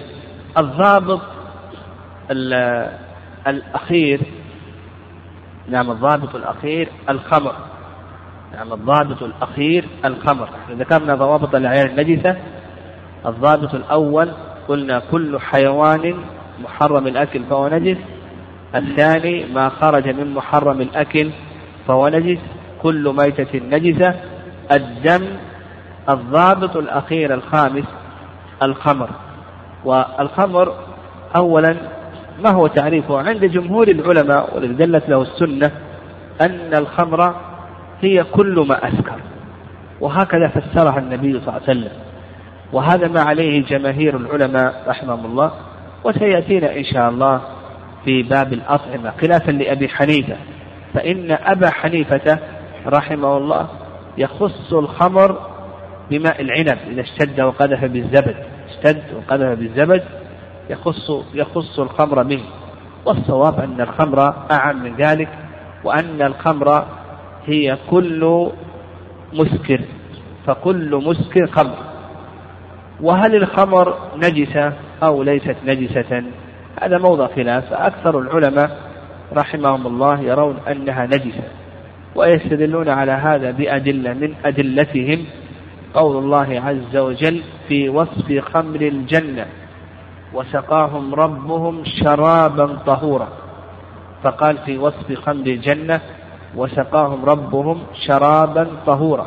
الضابط 0.59 1.21
الأخير 3.47 4.21
نعم 5.69 5.91
الضابط 5.91 6.35
الأخير 6.35 6.89
الخمر. 7.09 7.55
نعم 8.55 8.73
الضابط 8.73 9.23
الأخير 9.23 9.85
الخمر. 10.05 10.49
ذكرنا 10.71 11.15
ضوابط 11.15 11.55
الأعيان 11.55 11.87
النجسة. 11.87 12.37
الضابط 13.27 13.75
الأول 13.75 14.31
قلنا 14.69 15.03
كل 15.11 15.41
حيوان 15.41 16.15
محرم 16.65 17.07
الأكل 17.07 17.45
فهو 17.45 17.69
نجس. 17.69 17.99
الثاني 18.75 19.47
ما 19.47 19.69
خرج 19.69 20.09
من 20.09 20.35
محرم 20.35 20.81
الأكل 20.81 21.31
فهو 21.89 22.09
نجس. 22.09 22.39
كل 22.83 23.15
ميتة 23.19 23.59
نجسة 23.59 24.15
الدم 24.73 25.27
الضابط 26.09 26.77
الأخير 26.77 27.35
الخامس 27.35 27.85
الخمر. 28.63 29.11
والخمر 29.85 30.75
أولا 31.37 31.77
ما 32.45 32.51
هو 32.51 32.67
تعريفه؟ 32.67 33.19
عند 33.19 33.45
جمهور 33.45 33.89
العلماء 33.89 34.55
والذي 34.55 34.75
دلت 34.75 35.09
له 35.09 35.23
السنة 35.23 35.71
أن 36.41 36.75
الخمر 36.75 37.35
هي 38.01 38.25
كل 38.25 38.67
ما 38.69 38.89
أسكر. 38.89 39.21
وهكذا 40.01 40.49
فسرها 40.49 40.99
النبي 40.99 41.33
صلى 41.33 41.39
الله 41.39 41.53
عليه 41.53 41.63
وسلم. 41.63 41.93
وهذا 42.73 43.09
ما 43.09 43.21
عليه 43.21 43.65
جماهير 43.65 44.17
العلماء 44.17 44.85
رحمهم 44.89 45.27
الله. 45.27 45.51
وسيأتينا 46.05 46.77
إن 46.77 46.85
شاء 46.85 47.09
الله 47.09 47.41
في 48.05 48.23
باب 48.23 48.53
الأطعمة 48.53 49.13
خلافا 49.21 49.51
لأبي 49.51 49.89
حنيفة. 49.89 50.37
فإن 50.95 51.31
أبا 51.31 51.71
حنيفة 51.71 52.39
رحمه 52.87 53.37
الله 53.37 53.69
يخص 54.19 54.73
الخمر 54.73 55.39
بماء 56.11 56.43
العنب 56.43 56.79
إذا 56.91 57.01
اشتد 57.01 57.41
وقذف 57.41 57.85
بالزبد 57.85 58.37
اشتد 58.69 59.03
وقذف 59.17 59.59
بالزبد 59.59 60.03
يخص 60.71 61.11
يخص 61.35 61.79
الخمر 61.79 62.25
منه. 62.25 62.45
والصواب 63.07 63.61
أن 63.61 63.81
الخمر 63.81 64.35
أعم 64.51 64.83
من 64.83 64.97
ذلك 64.97 65.29
وأن 65.85 66.23
الخمر 66.23 66.85
هي 67.47 67.77
كل 67.91 68.51
مسكر 69.33 69.81
فكل 70.47 71.03
مسكر 71.05 71.47
خمر. 71.47 71.75
وهل 73.01 73.35
الخمر 73.35 73.95
نجسة 74.17 74.73
أو 75.03 75.23
ليست 75.23 75.57
نجسة؟ 75.67 76.23
هذا 76.83 76.99
موضع 76.99 77.27
خلاف. 77.27 77.73
أكثر 77.73 78.19
العلماء 78.19 78.79
رحمهم 79.37 79.87
الله 79.87 80.21
يرون 80.21 80.57
أنها 80.69 81.07
نجسة. 81.07 81.58
ويستدلون 82.19 82.89
على 82.89 83.13
هذا 83.13 83.51
بأدلة 83.51 84.15
من 84.15 84.35
أدلتهم 84.45 85.25
قول 85.95 86.17
الله 86.25 86.63
عز 86.67 86.97
وجل 86.97 87.43
في 87.69 87.89
وصف 87.89 88.39
خمر 88.53 88.81
الجنة 88.81 89.47
وسقاهم 90.35 91.15
ربهم 91.15 91.85
شرابا 91.85 92.79
طهورا. 92.87 93.29
فقال 94.23 94.59
في 94.59 94.79
وصف 94.79 95.13
خمر 95.13 95.47
الجنة 95.47 96.01
وسقاهم 96.57 97.25
ربهم 97.25 97.83
شرابا 98.07 98.67
طهورا. 98.87 99.27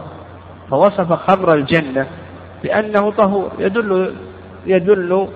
فوصف 0.69 1.13
خمر 1.13 1.53
الجنة 1.53 2.07
بأنه 2.63 3.11
طهور 3.11 3.51
يدل 3.59 4.15
يدل 4.65 5.27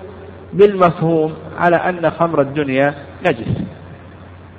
بالمفهوم 0.53 1.33
على 1.57 1.75
أن 1.75 2.11
خمر 2.11 2.41
الدنيا 2.41 2.93
نجس. 3.27 3.61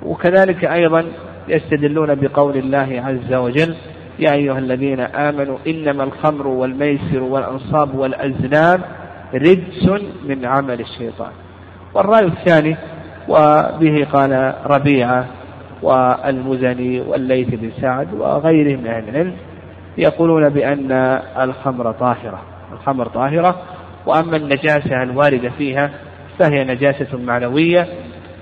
وكذلك 0.03 0.65
أيضا 0.65 1.05
يستدلون 1.47 2.15
بقول 2.15 2.57
الله 2.57 3.03
عز 3.05 3.33
وجل 3.33 3.75
يا 4.19 4.33
أيها 4.33 4.59
الذين 4.59 4.99
آمنوا 4.99 5.57
إنما 5.67 6.03
الخمر 6.03 6.47
والميسر 6.47 7.23
والأنصاب 7.23 7.95
والأزلام 7.95 8.81
رجس 9.33 9.89
من 10.27 10.45
عمل 10.45 10.79
الشيطان. 10.79 11.31
والرأي 11.93 12.25
الثاني 12.25 12.75
وبه 13.27 14.07
قال 14.13 14.53
ربيعة 14.65 15.25
والمزني 15.81 17.01
والليث 17.01 17.47
بن 17.49 17.71
سعد 17.81 18.13
وغيرهم 18.13 18.79
من 18.79 18.87
أهل 18.87 19.09
العلم 19.09 19.33
يقولون 19.97 20.49
بأن 20.49 20.91
الخمر 21.41 21.91
طاهرة 21.91 22.41
الخمر 22.73 23.07
طاهرة 23.07 23.61
وأما 24.05 24.37
النجاسة 24.37 25.03
الواردة 25.03 25.49
فيها 25.49 25.89
فهي 26.39 26.63
نجاسة 26.63 27.17
معنوية 27.17 27.87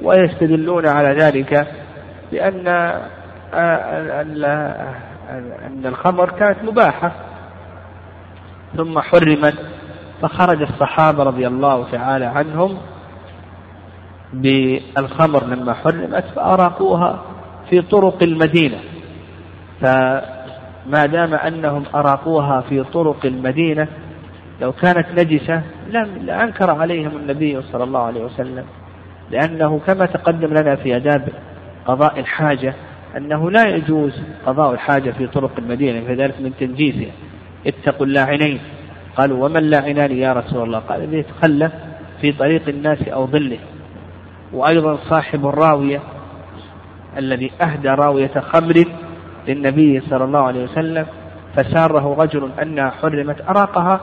ويستدلون 0.01 0.87
على 0.87 1.17
ذلك 1.19 1.67
بأن 2.31 2.67
أن 5.67 5.85
الخمر 5.85 6.29
كانت 6.29 6.57
مباحة. 6.63 7.11
ثم 8.77 8.99
حرمت 8.99 9.55
فخرج 10.21 10.61
الصحابة 10.61 11.23
رضي 11.23 11.47
الله 11.47 11.91
تعالى 11.91 12.25
عنهم 12.25 12.77
بالخمر 14.33 15.43
لما 15.43 15.73
حرمت 15.73 16.23
فأراقوها 16.35 17.21
في 17.69 17.81
طرق 17.81 18.23
المدينة. 18.23 18.77
فما 19.81 21.05
دام 21.05 21.33
أنهم 21.33 21.83
أراقوها 21.95 22.61
في 22.61 22.83
طرق 22.83 23.25
المدينة 23.25 23.87
لو 24.61 24.71
كانت 24.71 25.07
نجسة 25.19 25.61
لم 25.89 26.17
لأنكر 26.21 26.71
عليهم 26.71 27.17
النبي 27.17 27.61
صلى 27.61 27.83
الله 27.83 27.99
عليه 27.99 28.25
وسلم 28.25 28.65
لأنه 29.31 29.79
كما 29.87 30.05
تقدم 30.05 30.47
لنا 30.47 30.75
في 30.75 30.95
آداب 30.95 31.29
قضاء 31.85 32.19
الحاجة 32.19 32.73
أنه 33.17 33.51
لا 33.51 33.63
يجوز 33.75 34.21
قضاء 34.45 34.73
الحاجة 34.73 35.11
في 35.11 35.27
طرق 35.27 35.51
المدينة 35.57 36.01
فذلك 36.07 36.41
من 36.41 36.51
تنجيسها 36.59 37.11
اتقوا 37.67 38.05
اللاعنين. 38.05 38.59
قالوا 39.17 39.45
وما 39.45 39.59
اللاعنان 39.59 40.11
يا 40.11 40.33
رسول 40.33 40.63
الله؟ 40.63 40.79
قال 40.79 41.03
الذي 41.03 41.17
يتخلى 41.17 41.71
في 42.21 42.31
طريق 42.31 42.61
الناس 42.67 43.07
أو 43.07 43.27
ظله. 43.27 43.57
وأيضا 44.53 44.97
صاحب 45.09 45.47
الراوية 45.47 45.99
الذي 47.17 47.51
أهدى 47.61 47.89
راوية 47.89 48.31
خمر 48.39 48.85
للنبي 49.47 50.01
صلى 50.09 50.23
الله 50.23 50.39
عليه 50.39 50.63
وسلم 50.63 51.05
فساره 51.55 52.15
رجل 52.19 52.51
أنها 52.61 52.89
حرمت 52.89 53.41
أراقها 53.49 53.99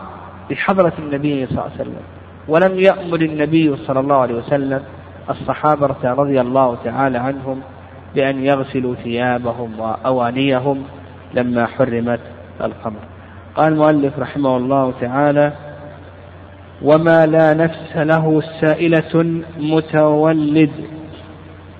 بحضرة 0.50 0.92
النبي 0.98 1.46
صلى 1.46 1.52
الله 1.52 1.62
عليه 1.62 1.74
وسلم 1.74 2.02
ولم 2.48 2.78
يأمر 2.78 3.20
النبي 3.20 3.76
صلى 3.76 4.00
الله 4.00 4.16
عليه 4.16 4.34
وسلم 4.34 4.82
الصحابة 5.30 5.86
رضي 6.04 6.40
الله 6.40 6.76
تعالى 6.84 7.18
عنهم 7.18 7.60
بأن 8.14 8.44
يغسلوا 8.44 8.94
ثيابهم 8.94 9.80
وأوانيهم 9.80 10.84
لما 11.34 11.66
حرمت 11.66 12.20
الخمر 12.60 13.00
قال 13.56 13.72
المؤلف 13.72 14.18
رحمه 14.18 14.56
الله 14.56 14.92
تعالى 15.00 15.52
وما 16.82 17.26
لا 17.26 17.54
نفس 17.54 17.96
له 17.96 18.42
سائلة 18.60 19.42
متولد 19.58 20.70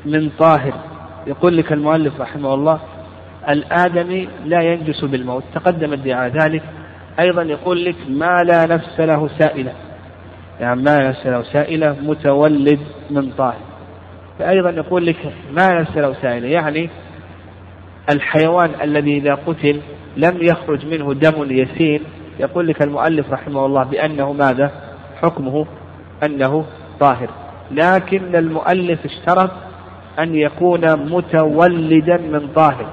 من 0.07 0.31
طاهر. 0.38 0.72
يقول 1.26 1.57
لك 1.57 1.72
المؤلف 1.72 2.20
رحمه 2.20 2.55
الله 2.55 2.81
الآدمي 3.48 4.28
لا 4.44 4.62
ينجس 4.62 5.05
بالموت. 5.05 5.42
تقدم 5.55 5.92
الدعاء 5.92 6.31
ذلك. 6.31 6.62
أيضا 7.20 7.42
يقول 7.42 7.85
لك 7.85 7.96
ما 8.09 8.37
لا 8.46 8.66
نفس 8.66 9.00
له 9.00 9.28
سائلة. 9.38 9.72
يعني 10.60 10.82
ما 10.82 11.14
له 11.24 11.42
سائلة 11.42 11.96
متولد 12.02 12.80
من 13.10 13.30
طاهر 13.30 13.60
فأيضا 14.38 14.70
يقول 14.70 15.06
لك 15.06 15.16
ما 15.52 15.86
له 15.96 16.14
سائلة 16.22 16.48
يعني 16.48 16.90
الحيوان 18.10 18.70
الذي 18.82 19.16
إذا 19.16 19.34
قتل 19.34 19.80
لم 20.16 20.38
يخرج 20.42 20.86
منه 20.86 21.14
دم 21.14 21.50
يسيل 21.50 22.02
يقول 22.40 22.66
لك 22.66 22.82
المؤلف 22.82 23.32
رحمه 23.32 23.66
الله 23.66 23.82
بأنه 23.82 24.32
ماذا؟ 24.32 24.70
حكمه 25.22 25.66
أنه 26.24 26.64
طاهر. 27.00 27.28
لكن 27.70 28.36
المؤلف 28.36 29.04
اشترط 29.04 29.50
أن 30.18 30.34
يكون 30.34 31.10
متولدا 31.10 32.16
من 32.16 32.48
طاهر. 32.54 32.86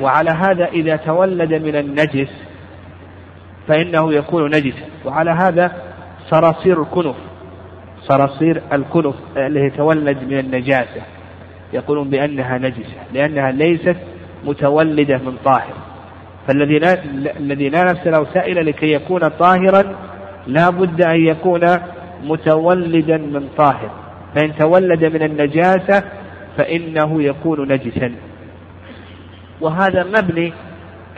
وعلى 0.00 0.30
هذا 0.30 0.66
إذا 0.66 0.96
تولد 0.96 1.54
من 1.54 1.76
النجس 1.76 2.30
فإنه 3.68 4.12
يكون 4.12 4.46
نجسا. 4.46 4.86
وعلى 5.04 5.30
هذا 5.30 5.72
صراصير 6.30 6.82
الكنف 6.82 7.16
صراصير 8.02 8.62
الكنف 8.72 9.14
التي 9.36 9.76
تولد 9.76 10.18
من 10.22 10.38
النجاسة 10.38 11.02
يقولون 11.72 12.10
بأنها 12.10 12.58
نجسة 12.58 12.96
لأنها 13.12 13.50
ليست 13.50 13.96
متولدة 14.44 15.18
من 15.18 15.36
طاهر. 15.44 15.74
فالذي 16.48 16.78
لا 16.78 17.04
الذي 17.38 17.68
لا 17.68 17.84
نفس 17.84 18.06
له 18.06 18.26
سائلة 18.34 18.62
لكي 18.62 18.92
يكون 18.92 19.20
طاهرا 19.20 19.96
لا 20.46 20.70
بد 20.70 21.02
أن 21.02 21.20
يكون 21.20 21.60
متولدا 22.24 23.16
من 23.16 23.48
طاهر. 23.56 23.90
فإن 24.34 24.56
تولد 24.56 25.04
من 25.04 25.22
النجاسة 25.22 26.02
فإنه 26.56 27.22
يكون 27.22 27.72
نجسا. 27.72 28.12
وهذا 29.60 30.04
مبني 30.04 30.52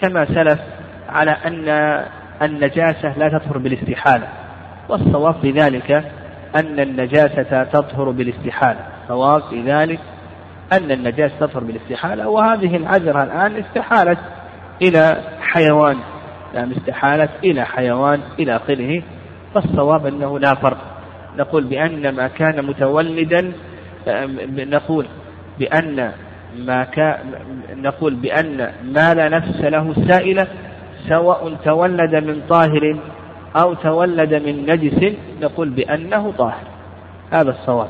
كما 0.02 0.24
سلف 0.24 0.60
على 1.08 1.30
أن 1.30 1.68
النجاسة 2.42 3.18
لا 3.18 3.38
تطهر 3.38 3.58
بالاستحالة. 3.58 4.28
والصواب 4.88 5.34
في 5.42 5.50
ذلك 5.50 5.90
أن 6.56 6.80
النجاسة 6.80 7.64
تطهر 7.64 8.10
بالاستحالة. 8.10 8.80
الصواب 9.02 9.42
في 9.50 9.62
ذلك 9.62 10.00
أن 10.72 10.90
النجاسة 10.90 11.34
تطهر 11.40 11.64
بالاستحالة 11.64 12.28
وهذه 12.28 12.76
العذرة 12.76 13.22
الآن 13.22 13.56
استحالت 13.56 14.18
إلى 14.82 15.22
حيوان 15.40 15.96
يعني 16.54 16.76
استحالت 16.76 17.30
إلى 17.44 17.64
حيوان 17.64 18.20
إلى 18.38 18.56
آخره 18.56 19.02
فالصواب 19.54 20.06
أنه 20.06 20.38
لا 20.38 20.54
فرق. 20.54 20.78
نقول 21.38 21.64
بأن 21.64 22.14
ما 22.14 22.28
كان 22.28 22.64
متولدا 22.64 23.52
نقول 24.56 25.06
بأن 25.58 26.12
ما 26.58 26.84
كان 26.84 27.18
نقول 27.76 28.14
بأن 28.14 28.72
ما 28.84 29.14
لا 29.14 29.28
نفس 29.28 29.60
له 29.60 29.94
سائلة 30.08 30.46
سواء 31.08 31.54
تولد 31.64 32.14
من 32.14 32.42
طاهر 32.48 32.98
أو 33.62 33.74
تولد 33.74 34.34
من 34.34 34.66
نجس 34.66 35.16
نقول 35.42 35.68
بأنه 35.68 36.32
طاهر. 36.38 36.66
هذا 37.30 37.50
الصواب. 37.50 37.88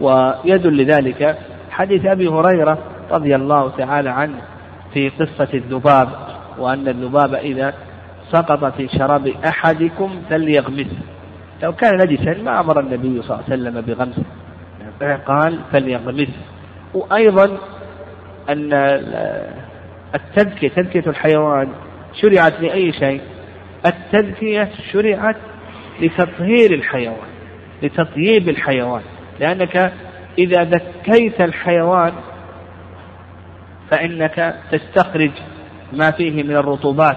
ويدل 0.00 0.76
لذلك 0.76 1.38
حديث 1.70 2.06
أبي 2.06 2.28
هريرة 2.28 2.78
رضي 3.10 3.34
الله 3.34 3.70
تعالى 3.70 4.10
عنه 4.10 4.36
في 4.94 5.08
قصة 5.08 5.48
الذباب 5.54 6.08
وأن 6.58 6.88
الذباب 6.88 7.34
إذا 7.34 7.74
سقط 8.32 8.64
في 8.64 8.88
شراب 8.88 9.28
أحدكم 9.46 10.10
فليغمسه 10.30 10.98
لو 11.62 11.72
كان 11.72 11.98
نجسا 11.98 12.42
ما 12.42 12.60
أمر 12.60 12.80
النبي 12.80 13.22
صلى 13.22 13.30
الله 13.30 13.44
عليه 13.50 13.54
وسلم 13.54 13.80
بغمسه. 13.80 14.22
قال 15.26 15.58
فليغمسه 15.72 16.42
وأيضا 16.94 17.58
أن 18.48 18.72
التذكية 20.14 20.68
تذكية 20.68 21.10
الحيوان 21.10 21.68
شرعت 22.14 22.60
لأي 22.60 22.92
شيء. 22.92 23.20
التذكية 23.86 24.70
شرعت 24.92 25.36
لتطهير 26.00 26.74
الحيوان 26.74 27.28
لتطييب 27.82 28.48
الحيوان 28.48 29.02
لأنك 29.40 29.92
إذا 30.38 30.64
ذكيت 30.64 31.40
الحيوان 31.40 32.12
فإنك 33.90 34.54
تستخرج 34.72 35.30
ما 35.92 36.10
فيه 36.10 36.42
من 36.42 36.56
الرطوبات 36.56 37.16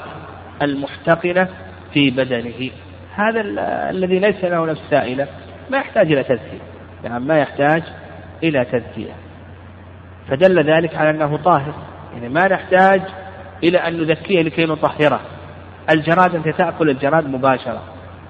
المحتقنة 0.62 1.48
في 1.94 2.10
بدنه. 2.10 2.70
هذا 3.16 3.42
الذي 3.90 4.20
ليس 4.20 4.44
له 4.44 4.66
نفس 4.66 4.82
سائلة 4.90 5.28
ما 5.70 5.78
يحتاج 5.78 6.12
إلى 6.12 6.24
تزكية 6.24 6.62
يعني 7.04 7.20
ما 7.20 7.40
يحتاج 7.40 7.84
إلى 8.44 8.66
تزكية 8.66 9.14
فدل 10.30 10.74
ذلك 10.74 10.96
على 10.96 11.10
أنه 11.10 11.38
طاهر. 11.38 11.74
يعني 12.14 12.30
ما 12.30 12.48
نحتاج 12.48 13.02
إلى 13.64 13.78
أن 13.78 13.98
نذكيه 13.98 14.42
لكي 14.42 14.66
نطهره. 14.66 15.22
الجراد 15.90 16.36
أنت 16.36 16.50
تأكل 16.50 16.90
الجراد 16.90 17.28
مباشرة 17.28 17.84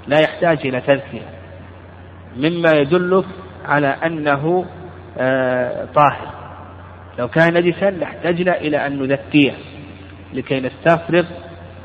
لا 0.07 0.19
يحتاج 0.19 0.67
إلى 0.67 0.81
تزكية 0.81 1.29
مما 2.37 2.71
يدلك 2.71 3.25
على 3.65 3.87
أنه 3.87 4.65
آه 5.17 5.85
طاهر. 5.95 6.33
لو 7.19 7.27
كان 7.27 7.53
نجسا 7.53 7.89
لاحتجنا 7.89 8.57
إلى 8.57 8.87
أن 8.87 8.99
نذكيه 8.99 9.53
لكي 10.33 10.59
نستفرغ 10.59 11.25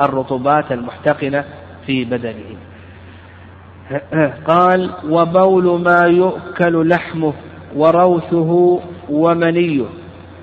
الرطوبات 0.02 0.72
المحتقنة 0.72 1.44
في 1.86 2.04
بدنه. 2.04 2.56
قال 4.46 4.90
وبول 5.10 5.80
ما 5.80 6.00
يؤكل 6.06 6.88
لحمه 6.88 7.32
وروثه 7.76 8.80
ومنيه. 9.10 9.86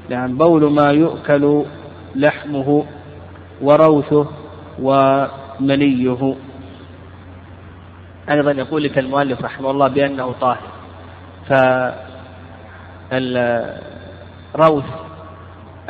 نعم 0.10 0.38
بول 0.38 0.72
ما 0.72 0.92
يؤكل 0.92 1.66
لحمه 2.16 2.86
وروثه 3.62 4.28
ومنيه. 4.82 6.36
أيضا 8.30 8.52
يقول 8.52 8.84
لك 8.84 9.00
المؤلف 9.00 9.42
رحمه 9.42 9.72
الله 9.72 9.88
بأنه 9.88 10.32
طاهر. 10.42 10.68
فالروث 13.12 14.84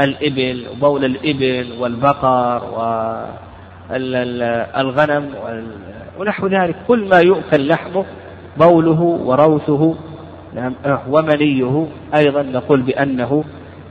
الإبل 0.01 0.67
وبول 0.71 1.05
الإبل 1.05 1.71
والبقر 1.79 2.63
والغنم 3.89 5.33
ونحو 6.19 6.47
ذلك. 6.47 6.75
كل 6.87 7.09
ما 7.09 7.19
يؤكل 7.19 7.67
لحمه 7.67 8.05
بوله 8.57 9.01
وروثه 9.01 9.95
نعم 10.55 10.75
ومنيه. 11.09 11.87
أيضا 12.15 12.41
نقول 12.41 12.81
بأنه 12.81 13.43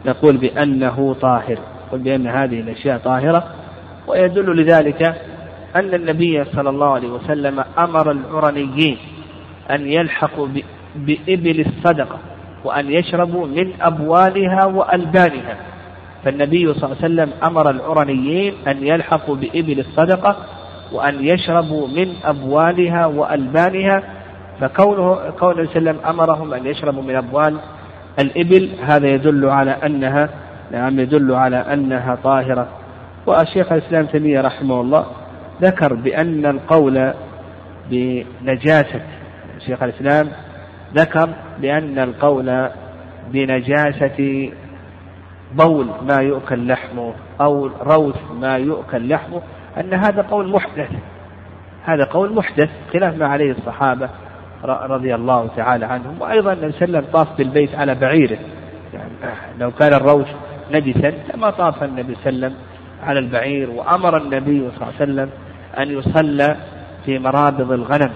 نقول 0.07 0.37
بأنه 0.37 1.17
طاهر. 1.21 1.59
نقول 1.87 2.01
بأن 2.01 2.27
هذه 2.27 2.61
الأشياء 2.61 2.99
طاهرة. 2.99 3.55
ويدل 4.09 4.63
لذلك 4.63 5.03
أن 5.77 5.95
النبي 5.95 6.45
صلى 6.45 6.71
الله 6.71 6.95
عليه 6.95 7.09
وسلم 7.09 7.65
أمر 7.79 8.11
العرنيين 8.11 8.97
أن 9.71 9.87
يلحقوا 9.87 10.49
بإبل 10.97 11.61
الصدقة 11.61 12.19
وأن 12.65 12.91
يشربوا 12.91 13.47
من 13.47 13.73
أبوالها 13.81 14.65
وألبانها. 14.65 15.57
فالنبي 16.25 16.75
صلى 16.75 16.85
الله 16.85 16.97
عليه 17.03 17.15
وسلم 17.15 17.31
أمر 17.45 17.71
العرنيين 17.71 18.55
أن 18.69 18.87
يلحقوا 18.87 19.37
بإبل 19.37 19.79
الصدقة 19.81 20.37
وأن 20.93 21.25
يشربوا 21.25 21.89
من 21.89 22.09
أبوالها 22.25 23.07
وألبانها. 23.07 24.03
فكونه 24.61 25.19
كون 25.41 25.61
وسلم 25.61 25.97
أمرهم 26.09 26.55
أن 26.55 26.67
يشربوا 26.67 27.03
من 27.03 27.17
أبوال 27.17 27.57
الإبل 28.19 28.71
هذا 28.83 29.09
يدل 29.09 29.49
على 29.49 29.71
أنها 29.71 30.29
نعم 30.73 31.01
يدل 31.01 31.35
على 31.35 31.57
أنها 31.57 32.19
طاهرة. 32.25 32.69
والشيخ 33.29 33.73
الإسلام 33.73 34.07
تيمية 34.07 34.41
رحمه 34.41 34.81
الله 34.81 35.07
ذكر 35.63 35.95
بأن 35.95 36.47
القول 36.47 37.13
بنجاسة 37.91 39.01
شيخ 39.67 39.83
الإسلام 39.83 40.29
ذكر 40.95 41.29
بأن 41.61 41.99
القول 41.99 42.69
بنجاسة 43.33 44.51
بول 45.53 45.87
ما 46.03 46.17
يؤكل 46.17 46.69
لحمه 46.69 47.13
أو 47.41 47.67
روث 47.67 48.17
ما 48.41 48.57
يؤكل 48.57 49.09
لحمه 49.09 49.43
أن 49.81 49.95
هذا 49.95 50.23
قول 50.23 50.49
محدث 50.49 50.91
هذا 51.85 52.05
قول 52.05 52.35
محدث 52.35 52.71
خلاف 52.93 53.17
ما 53.17 53.27
عليه 53.27 53.51
الصحابة 53.51 54.09
رضي 54.65 55.15
الله 55.15 55.49
تعالى 55.57 55.87
عنهم 55.87 56.21
وأيضا 56.21 56.53
النبي 56.53 56.73
صلى 56.73 56.85
الله 56.85 56.99
عليه 56.99 57.09
وسلم 57.09 57.13
طاف 57.13 57.39
بالبيت 57.39 57.75
على 57.75 57.95
بعيره 57.95 58.39
يعني 58.95 59.13
لو 59.59 59.71
كان 59.71 59.95
الروث 59.95 60.29
نجسا 60.71 61.13
لما 61.35 61.51
طاف 61.51 61.83
النبي 61.83 62.15
صلى 62.15 62.29
الله 62.29 62.47
عليه 62.47 62.57
وسلم 62.57 62.68
على 63.03 63.19
البعير 63.19 63.71
وأمر 63.71 64.17
النبي 64.17 64.59
صلى 64.59 64.77
الله 64.77 64.87
عليه 64.87 64.97
وسلم 64.97 65.31
أن 65.79 65.99
يصلى 65.99 66.57
في 67.05 67.19
مرابض 67.19 67.73
الغنم. 67.73 68.11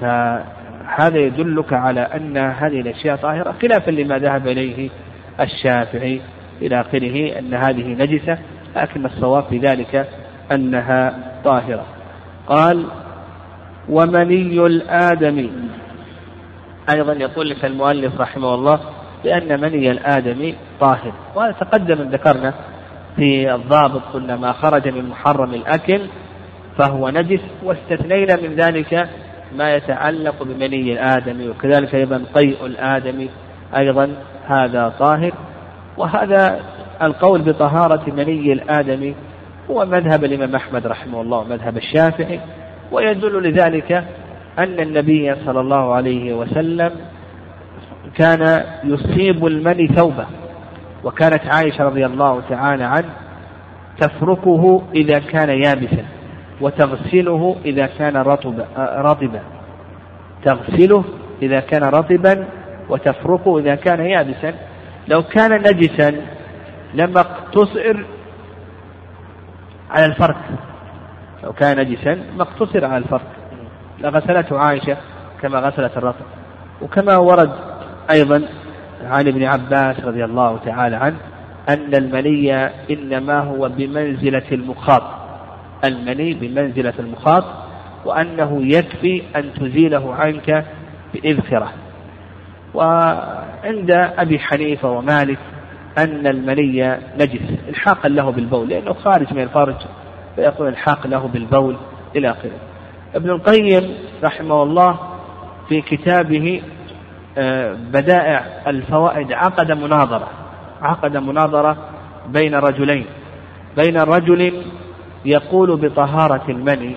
فهذا 0.00 1.18
يدلك 1.18 1.72
على 1.72 2.00
أن 2.00 2.36
هذه 2.36 2.80
الأشياء 2.80 3.16
طاهرة 3.16 3.54
خلافا 3.62 3.90
لما 3.90 4.18
ذهب 4.18 4.48
إليه 4.48 4.90
الشافعي 5.40 6.20
إلى 6.62 6.80
آخره 6.80 7.38
أن 7.38 7.54
هذه 7.54 7.88
نجسة 7.88 8.38
لكن 8.76 9.06
الصواب 9.06 9.44
في 9.44 9.58
ذلك 9.58 10.08
أنها 10.52 11.18
طاهرة. 11.44 11.86
قال 12.46 12.86
ومني 13.88 14.66
الآدم 14.66 15.50
أيضا 16.90 17.12
يقول 17.12 17.50
لك 17.50 17.64
المؤلف 17.64 18.20
رحمه 18.20 18.54
الله 18.54 18.80
بأن 19.24 19.60
مني 19.60 19.90
الآدمي 19.90 20.54
طاهر 20.80 21.12
وهذا 21.34 21.52
تقدم 21.52 21.94
ذكرنا 21.94 22.54
في 23.16 23.54
الضابط 23.54 24.02
قلنا 24.14 24.36
ما 24.36 24.52
خرج 24.52 24.88
من 24.88 25.08
محرم 25.08 25.54
الأكل 25.54 26.00
فهو 26.78 27.08
نجس 27.08 27.40
واستثنينا 27.64 28.36
من 28.36 28.54
ذلك 28.54 29.08
ما 29.56 29.74
يتعلق 29.74 30.42
بمني 30.42 30.92
الآدمي 30.92 31.48
وكذلك 31.48 31.94
أيضا 31.94 32.24
قيء 32.34 32.66
الآدمي 32.66 33.30
أيضا 33.76 34.10
هذا 34.46 34.94
طاهر. 34.98 35.32
وهذا 35.96 36.60
القول 37.02 37.42
بطهارة 37.42 38.10
مني 38.10 38.52
الآدمي 38.52 39.14
هو 39.70 39.86
مذهب 39.86 40.24
الإمام 40.24 40.54
أحمد 40.54 40.86
رحمه 40.86 41.20
الله 41.20 41.44
مذهب 41.44 41.76
الشافعي 41.76 42.40
ويدل 42.92 43.48
لذلك 43.48 43.92
أن 44.58 44.80
النبي 44.80 45.34
صلى 45.46 45.60
الله 45.60 45.94
عليه 45.94 46.34
وسلم 46.34 46.90
كان 48.14 48.64
يصيب 48.84 49.46
المني 49.46 49.86
ثوبه 49.86 50.26
وكانت 51.06 51.46
عائشة 51.46 51.84
رضي 51.84 52.06
الله 52.06 52.42
تعالى 52.48 52.84
عنه 52.84 53.10
تفركه 54.00 54.82
إذا 54.94 55.18
كان 55.18 55.48
يابسا 55.48 56.04
وتغسله 56.60 57.56
إذا 57.64 57.86
كان 57.86 58.16
رطبا 58.16 58.66
رطبا. 58.78 59.40
تغسله 60.44 61.04
إذا 61.42 61.60
كان 61.60 61.82
رطبا 61.82 62.46
وتفركه 62.88 63.58
إذا 63.58 63.74
كان 63.74 64.00
يابسا. 64.00 64.54
لو 65.08 65.22
كان 65.22 65.50
نجسا 65.52 66.22
لما 66.94 67.20
اقتصر 67.20 68.04
على 69.90 70.06
الفرك. 70.06 70.36
لو 71.44 71.52
كان 71.52 71.80
نجسا 71.80 72.14
ما 72.36 72.42
اقتصر 72.42 72.84
على 72.84 72.96
الفرك. 72.96 73.30
لغسلته 74.00 74.58
عائشة 74.58 74.96
كما 75.42 75.58
غسلت 75.58 75.96
الرطب. 75.96 76.26
وكما 76.82 77.16
ورد 77.16 77.52
أيضا 78.10 78.48
عن 79.06 79.28
ابن 79.28 79.44
عباس 79.44 80.00
رضي 80.00 80.24
الله 80.24 80.58
تعالى 80.64 80.96
عنه 80.96 81.16
أن 81.68 81.94
المني 81.94 82.54
إنما 82.90 83.40
هو 83.40 83.68
بمنزلة 83.68 84.42
المخاط 84.52 85.02
المني 85.84 86.34
بمنزلة 86.34 86.94
المخاط 86.98 87.44
وأنه 88.04 88.60
يكفي 88.62 89.22
أن 89.36 89.54
تزيله 89.54 90.14
عنك 90.14 90.64
بإذخرة. 91.14 91.72
وعند 92.74 93.90
أبي 93.90 94.38
حنيفة 94.38 94.90
ومالك 94.90 95.38
أن 95.98 96.26
المني 96.26 96.98
نجس 97.18 97.40
الحاقا 97.68 98.08
له 98.08 98.30
بالبول 98.30 98.68
لأنه 98.68 98.92
خارج 98.92 99.34
من 99.34 99.42
الفرج 99.42 99.76
فيقول 100.36 100.68
الحاق 100.68 101.06
له 101.06 101.28
بالبول 101.28 101.76
إلى 102.16 102.30
آخره. 102.30 102.58
ابن 103.14 103.30
القيم 103.30 103.94
رحمه 104.22 104.62
الله 104.62 104.98
في 105.68 105.80
كتابه 105.80 106.62
بدائع 107.92 108.44
الفوائد 108.66 109.32
عقد 109.32 109.72
مناظرة 109.72 110.28
عقد 110.82 111.16
مناظرة 111.16 111.76
بين 112.28 112.54
رجلين. 112.54 113.06
بين 113.76 113.96
رجل 113.96 114.62
يقول 115.24 115.76
بطهارة 115.76 116.42
المني 116.48 116.96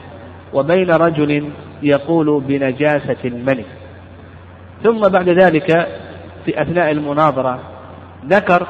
وبين 0.54 0.91
رجل 0.91 1.49
يقول 1.84 2.41
بنجاسة 2.41 3.17
المني. 3.25 3.65
ثم 4.84 4.99
بعد 4.99 5.30
ذلك 5.30 5.88
في 6.45 6.62
أثناء 6.62 6.91
المناظرة 6.91 7.60
ذكر 8.25 8.67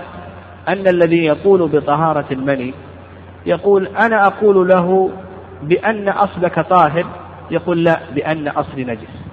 أن 0.67 0.87
الذي 0.87 1.25
يقول 1.25 1.67
بطهارة 1.67 2.25
المني 2.31 2.73
يقول 3.45 3.87
أنا 3.87 4.27
أقول 4.27 4.67
له 4.67 5.11
بأن 5.63 6.09
أصلك 6.09 6.59
طاهر 6.59 7.05
يقول 7.51 7.83
لا 7.83 7.99
بأن 8.15 8.47
أصلي 8.47 8.83
نجس. 8.83 9.28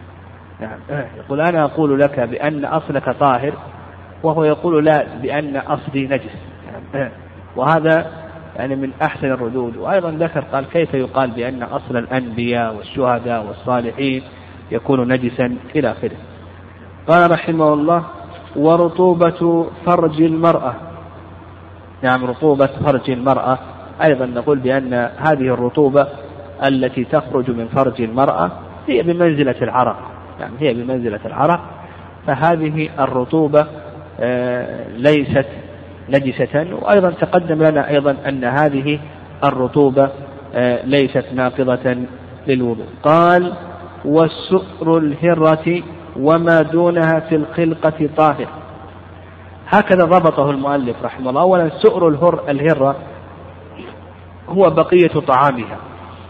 نعم. 0.61 0.79
يقول 1.17 1.41
أنا 1.41 1.65
أقول 1.65 2.01
لك 2.01 2.21
بأن 2.21 2.65
أصلك 2.65 3.11
طاهر 3.11 3.53
وهو 4.23 4.45
يقول 4.45 4.85
لا 4.85 5.07
بأن 5.23 5.57
أصلي 5.57 6.07
نجس. 6.07 6.37
نعم. 6.95 7.11
وهذا 7.57 8.07
يعني 8.57 8.77
من 8.77 8.91
أحسن 9.03 9.27
الردود. 9.27 9.77
وأيضا 9.77 10.11
ذكر 10.11 10.41
قال 10.41 10.65
كيف 10.65 10.95
يقال 10.95 11.31
بأن 11.31 11.63
أصل 11.63 11.97
الأنبياء 11.97 12.75
والشهداء 12.75 13.47
والصالحين 13.47 14.23
يكون 14.71 15.13
نجسا 15.13 15.57
إلى 15.77 15.91
آخره. 15.91 16.17
قال 17.09 17.31
رحمه 17.31 17.73
الله 17.73 18.05
ورطوبة 18.57 19.67
فرج 19.87 20.23
المرأة. 20.23 20.75
نعم 22.03 22.25
رطوبة 22.25 22.67
فرج 22.67 23.11
المرأة. 23.11 23.59
أيضا 24.03 24.27
نقول 24.27 24.59
بأن 24.59 24.95
هذه 25.17 25.55
الرطوبة 25.55 26.07
التي 26.65 27.05
تخرج 27.05 27.51
من 27.51 27.69
فرج 27.69 28.03
المرأة 28.03 28.51
هي 28.89 29.03
بمنزلة 29.03 29.57
العرق. 29.63 30.16
يعني 30.41 30.55
هي 30.61 30.75
بمنزلة 30.75 31.21
العرق 31.25 31.61
فهذه 32.27 32.89
الرطوبة 32.99 33.67
آه، 34.21 34.89
ليست 34.89 35.47
نجسة 36.09 36.67
وأيضا 36.83 37.11
تقدم 37.11 37.63
لنا 37.63 37.89
أيضا 37.89 38.17
أن 38.29 38.45
هذه 38.45 38.99
الرطوبة 39.45 40.11
آه، 40.55 40.87
ليست 40.87 41.25
ناقضة 41.35 41.97
للوضوء. 42.47 42.87
قال 43.03 43.53
والسؤر 44.05 44.99
الهرة 44.99 45.83
وما 46.17 46.63
دونها 46.63 47.21
في 47.21 47.37
الخلقة 47.37 48.09
طاهر. 48.17 48.49
هكذا 49.69 50.05
ضبطه 50.05 50.51
المؤلف 50.51 50.97
رحمه 51.05 51.31
الله. 51.31 51.41
أولا 51.41 51.69
سؤر 51.69 52.09
الهر 52.09 52.41
الهرة 52.49 52.97
هو 54.49 54.71
بقية 54.71 55.21
طعامها 55.27 55.79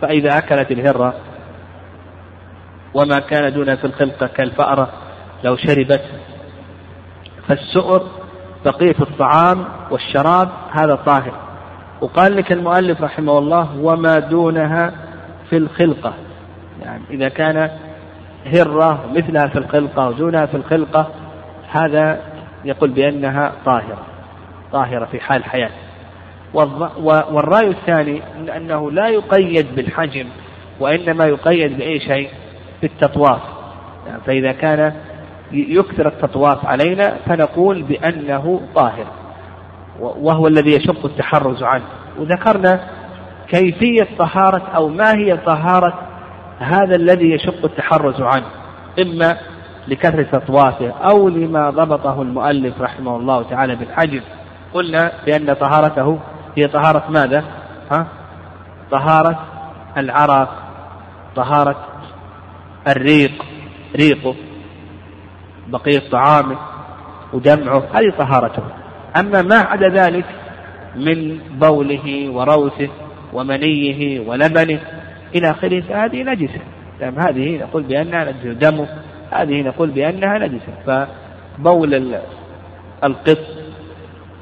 فإذا 0.03 0.39
أكلت 0.39 0.71
الهرة 0.71 1.15
وما 2.97 3.19
كان 3.19 3.53
دونها 3.53 3.77
في 3.77 3.85
الخلقة 3.85 4.27
كالفأرة 4.27 4.89
لو 5.45 5.57
شربت. 5.57 6.03
فالسؤر 7.49 8.03
بقية 8.65 8.95
الطعام 9.01 9.65
والشراب 9.91 10.49
هذا 10.73 10.95
طاهر. 10.95 11.33
وقال 12.01 12.37
لك 12.37 12.53
المؤلف 12.53 13.03
رحمه 13.03 13.39
الله 13.39 13.69
وما 13.81 14.19
دونها 14.19 14.93
في 15.51 15.57
الخلقة. 15.57 16.15
يعني 16.83 17.03
إذا 17.11 17.29
كان 17.29 17.71
هرة 18.47 19.05
مثلها 19.15 19.47
في 19.47 19.59
الخلقة 19.59 20.09
ودونها 20.09 20.47
في 20.47 20.57
الخلقة 20.57 21.09
هذا 21.71 22.21
يقول 22.65 22.91
بأنها 22.91 23.53
طاهرة 23.65 24.07
طاهرة 24.73 25.05
في 25.05 25.21
حال 25.21 25.45
حياة. 25.45 25.71
والرأي 27.05 27.69
الثاني 27.69 28.23
أنه 28.57 28.91
لا 28.91 29.09
يقيد 29.09 29.67
بالحجم 29.77 30.27
وإنما 30.81 31.27
يقيد 31.27 31.79
بأي 31.79 32.01
شيء؟ 32.01 32.31
بالتطواف 32.83 33.41
يعني 34.07 34.21
فإذا 34.27 34.53
كان 34.53 34.93
يكثر 35.53 36.09
التطواف 36.09 36.67
علينا 36.67 37.17
فنقول 37.27 37.83
بأنه 37.83 38.61
طاهر 38.75 39.07
وهو 40.01 40.47
الذي 40.47 40.73
يشق 40.73 41.07
التحرز 41.07 41.63
عنه 41.63 41.85
وذكرنا 42.19 42.81
كيفية 43.49 44.09
طهارة 44.19 44.63
أو 44.75 44.89
ما 44.89 45.15
هي 45.15 45.37
طهارة 45.37 45.95
هذا 46.59 46.97
الذي 46.97 47.31
يشق 47.31 47.65
التحرز 47.65 48.21
عنه 48.21 48.47
إما 49.01 49.37
لكثرة 49.89 50.27
أطوافه 50.37 50.91
أو 50.91 51.29
لما 51.29 51.71
ضبطه 51.71 52.23
المؤلف 52.23 52.81
رحمه 52.81 53.17
الله 53.17 53.43
تعالى 53.43 53.77
بالحجر 53.77 54.21
قلنا 54.75 55.13
بأن 55.27 55.55
طهارته 55.55 56.19
هي 56.57 56.69
طهارة 56.69 57.05
ماذا؟ 57.09 57.45
ها؟ 57.93 58.07
طهارة 58.91 59.39
العرق 59.97 60.49
طهارة 61.37 61.77
الريق 62.89 63.45
ريقه 63.97 64.35
بقية 65.69 66.03
طعامه 66.11 66.59
ودمعه 67.33 67.83
هذه 67.93 68.13
طهارته. 68.19 68.63
أما 69.17 69.43
ما 69.43 69.57
عدا 69.57 69.89
ذلك 69.89 70.25
من 70.97 71.39
بوله 71.61 72.31
وروثه 72.31 72.89
ومنيه 73.33 74.21
ولبنه 74.21 74.81
إلى 75.35 75.51
آخره 75.51 75.81
فهذه 75.81 76.23
نجسة. 76.23 76.61
هذه 77.01 77.59
نقول 77.59 77.83
بأنها 77.83 78.25
نجسة. 78.25 78.53
دمه 78.53 78.89
هذه 79.31 79.63
نقول 79.63 79.91
بأنها 79.91 80.39
نجسة. 80.39 80.73
فبول 80.87 82.15
القط 83.05 83.39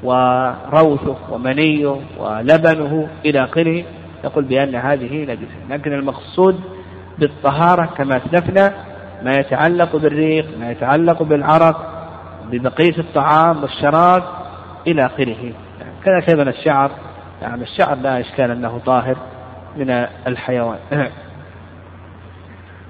وروثه 0.03 1.17
ومنيه 1.31 1.95
ولبنه 2.19 3.07
إلى 3.25 3.43
آخره 3.43 3.83
نقول 4.25 4.43
بأن 4.43 4.75
هذه 4.75 5.23
نجسة. 5.23 5.69
لكن 5.69 5.93
المقصود 5.93 6.59
بالطهارة 7.19 7.85
كما 7.97 8.17
أسلفنا 8.17 8.73
ما 9.23 9.31
يتعلق 9.31 9.95
بالريق 9.95 10.57
ما 10.59 10.71
يتعلق 10.71 11.23
بالعرق 11.23 11.95
ببقية 12.51 12.97
الطعام 12.97 13.61
والشراب 13.61 14.23
إلى 14.87 15.05
آخره. 15.05 15.53
كذلك 16.05 16.29
أيضا 16.29 16.43
الشعر؟ 16.43 16.91
نعم 17.41 17.61
الشعر 17.61 17.95
لا 17.95 18.19
إشكال 18.19 18.51
أنه 18.51 18.79
طاهر 18.85 19.17
من 19.77 19.89
الحيوان. 20.27 20.77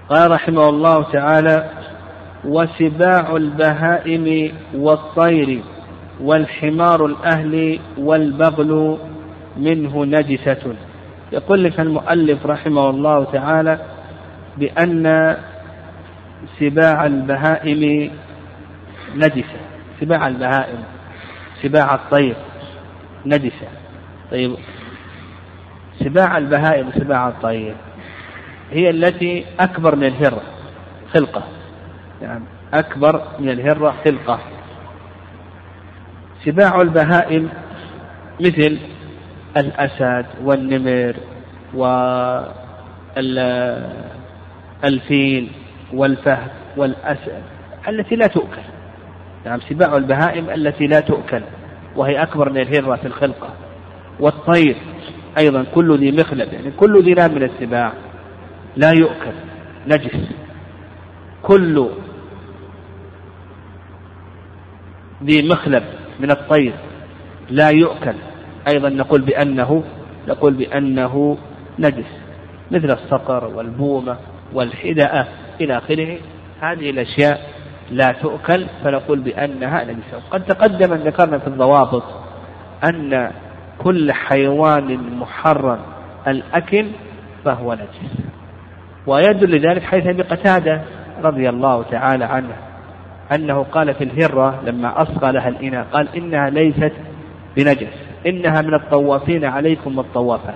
قال 0.09 0.31
رحمه 0.31 0.69
الله 0.69 1.03
تعالى 1.11 1.69
وسباع 2.45 3.35
البهائم 3.35 4.51
والطير 4.75 5.61
والحمار 6.21 7.05
الأهلي 7.05 7.79
والبغل 7.97 8.97
منه 9.57 10.05
نجسة. 10.05 10.75
يقول 11.31 11.63
لك 11.63 11.79
المؤلف 11.79 12.45
رحمه 12.45 12.89
الله 12.89 13.23
تعالى 13.23 13.79
بأن 14.57 15.37
سباع 16.59 17.05
البهائم 17.05 18.11
نجسة. 19.15 19.59
سباع 20.01 20.27
البهائم 20.27 20.83
سباع 21.63 21.95
الطير 21.95 22.35
نجسة. 23.25 23.67
طيب 24.31 24.55
سباع 25.99 26.37
البهائم 26.37 26.87
وسباع 26.87 27.27
الطير 27.27 27.75
هي 28.71 28.89
التي 28.89 29.45
أكبر 29.59 29.95
من 29.95 30.03
الهرة 30.03 30.41
خلقة. 31.13 31.43
يعني 32.21 32.43
أكبر 32.73 33.21
من 33.39 33.49
الهرة 33.49 33.95
خلقة. 34.05 34.39
سباع 36.45 36.81
البهائم 36.81 37.49
مثل 38.39 38.79
الأسد 39.57 40.25
والنمر 40.43 41.15
والفيل 44.83 45.51
والفهد 45.93 46.51
والأسد 46.77 47.43
التي 47.87 48.15
لا 48.15 48.27
تؤكل. 48.27 48.61
نعم 49.45 49.59
سباع 49.59 49.97
البهائم 49.97 50.49
التي 50.49 50.87
لا 50.87 50.99
تؤكل 50.99 51.41
وهي 51.95 52.23
أكبر 52.23 52.49
من 52.49 52.57
الهرة 52.57 52.95
في 52.95 53.07
الخلقة. 53.07 53.53
والطير 54.19 54.75
أيضا 55.37 55.65
كل 55.75 55.97
ذي 55.97 56.11
مخلب 56.11 56.53
يعني 56.53 56.71
كل 56.71 57.03
ذي 57.03 57.29
من 57.29 57.43
السباع 57.43 57.93
لا 58.75 58.91
يؤكل 58.91 59.33
نجس. 59.87 60.29
كل 61.43 61.89
ذي 65.23 65.49
مخلب 65.49 65.83
من 66.19 66.31
الطير 66.31 66.73
لا 67.49 67.69
يؤكل. 67.69 68.15
أيضا 68.67 68.89
نقول 68.89 69.21
بأنه 69.21 69.83
نقول 70.27 70.53
بأنه 70.53 71.37
نجس 71.79 72.11
مثل 72.71 72.91
الصقر 72.91 73.45
والبومة. 73.55 74.17
والحدأة 74.55 75.27
إلى 75.61 75.77
آخره. 75.77 76.17
هذه 76.61 76.89
الأشياء 76.89 77.39
لا 77.91 78.11
تؤكل 78.11 78.67
فنقول 78.83 79.19
بأنها 79.19 79.83
نجسة 79.83 80.19
قد 80.31 80.45
تقدم 80.45 80.93
أن 80.93 80.99
ذكرنا 80.99 81.37
في 81.37 81.47
الضوابط 81.47 82.03
أن 82.89 83.31
كل 83.77 84.13
حيوان 84.13 85.17
محرم 85.19 85.79
الأكل 86.27 86.87
فهو 87.45 87.73
نجس. 87.73 88.25
ويدل 89.07 89.55
لذلك 89.55 89.83
حيث 89.83 90.07
أبي 90.07 90.21
قتادة 90.21 90.81
رضي 91.23 91.49
الله 91.49 91.83
تعالى 91.83 92.25
عنه 92.25 92.55
أنه 93.35 93.63
قال 93.63 93.93
في 93.93 94.03
الهرة 94.03 94.61
لما 94.65 95.01
أصغى 95.01 95.31
لها 95.31 95.47
الإناء 95.47 95.85
قال 95.93 96.15
إنها 96.15 96.49
ليست 96.49 96.93
بنجس 97.55 97.93
إنها 98.27 98.61
من 98.61 98.73
الطوافين 98.73 99.45
عليكم 99.45 99.97
والطوافات. 99.97 100.55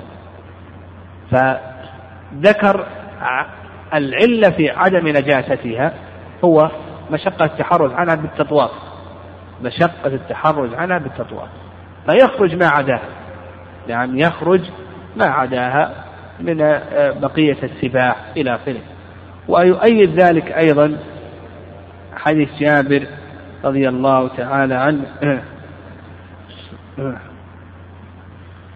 فذكر 1.32 2.86
العلة 3.94 4.50
في 4.50 4.70
عدم 4.70 5.08
نجاستها 5.08 5.94
هو 6.46 6.72
مشقة 7.12 7.46
التحرز 7.46 7.92
عنها 7.92 8.16
بالتطواف. 8.16 8.72
مشقة 9.64 10.08
التحرز 10.08 10.74
عنها 10.74 10.98
بالتطواف. 10.98 11.50
فيخرج 12.10 12.56
ما 12.56 12.68
عداها. 12.68 13.10
نعم 13.88 14.18
يخرج 14.18 14.62
ما 15.16 15.26
عداها 15.26 16.06
من 16.40 16.58
بقية 17.22 17.58
السباع 17.64 18.16
إلى 18.38 18.56
آخره. 18.56 18.82
ويؤيد 19.48 20.20
ذلك 20.20 20.52
أيضا 20.52 20.98
حديث 22.16 22.50
جابر 22.60 23.08
رضي 23.64 23.90
الله 23.90 24.28
تعالى 24.28 24.76
عنه 24.76 25.06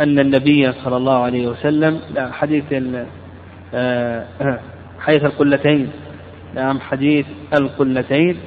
أن 0.02 0.20
النبي 0.20 0.72
صلى 0.72 0.98
الله 0.98 1.24
عليه 1.24 1.48
وسلم 1.48 2.00
لا 2.14 2.32
حديث 2.32 2.64
حديث 5.04 5.24
القلتين. 5.26 5.90
نعم 6.56 6.80
حديث 6.80 7.26
القلتين 7.54 8.38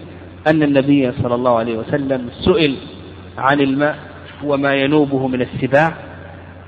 أن 0.46 0.62
النبي 0.62 1.12
صلى 1.12 1.34
الله 1.34 1.58
عليه 1.58 1.76
وسلم 1.78 2.28
سئل 2.44 2.76
عن 3.38 3.60
الماء 3.60 3.96
وما 4.44 4.74
ينوبه 4.74 5.28
من 5.28 5.42
السباع. 5.42 5.92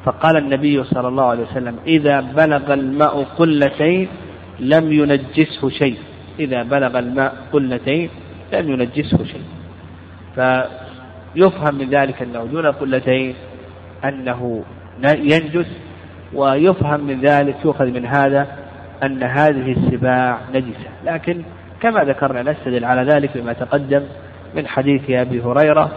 فقال 0.04 0.36
النبي 0.36 0.84
صلى 0.84 1.08
الله 1.08 1.24
عليه 1.24 1.42
وسلم 1.42 1.76
إذا 1.86 2.20
بلغ 2.20 2.74
الماء 2.74 3.22
قلتين 3.38 4.08
لم 4.60 4.92
ينجسه 4.92 5.68
شيء. 5.68 5.96
إذا 6.40 6.62
بلغ 6.62 6.98
الماء 6.98 7.34
قلتين 7.52 8.10
لم 8.52 8.70
ينجسه 8.70 9.24
شيء. 9.24 9.44
فيفهم 10.34 11.74
من 11.74 11.90
ذلك 11.90 12.22
أنه 12.22 12.44
دون 12.44 12.66
قلتين 12.66 13.34
أنه 14.04 14.64
ينجس 15.04 15.66
ويفهم 16.34 17.00
من 17.00 17.20
ذلك 17.20 17.56
يؤخذ 17.64 17.86
من 17.86 18.06
هذا 18.06 18.67
أن 19.02 19.22
هذه 19.22 19.72
السباع 19.72 20.38
نجسة. 20.54 20.88
لكن 21.04 21.42
كما 21.80 22.04
ذكرنا 22.04 22.52
نستدل 22.52 22.84
على 22.84 23.12
ذلك 23.12 23.38
بما 23.38 23.52
تقدم 23.52 24.02
من 24.54 24.66
حديث 24.66 25.10
أبي 25.10 25.40
هريرة 25.40 25.90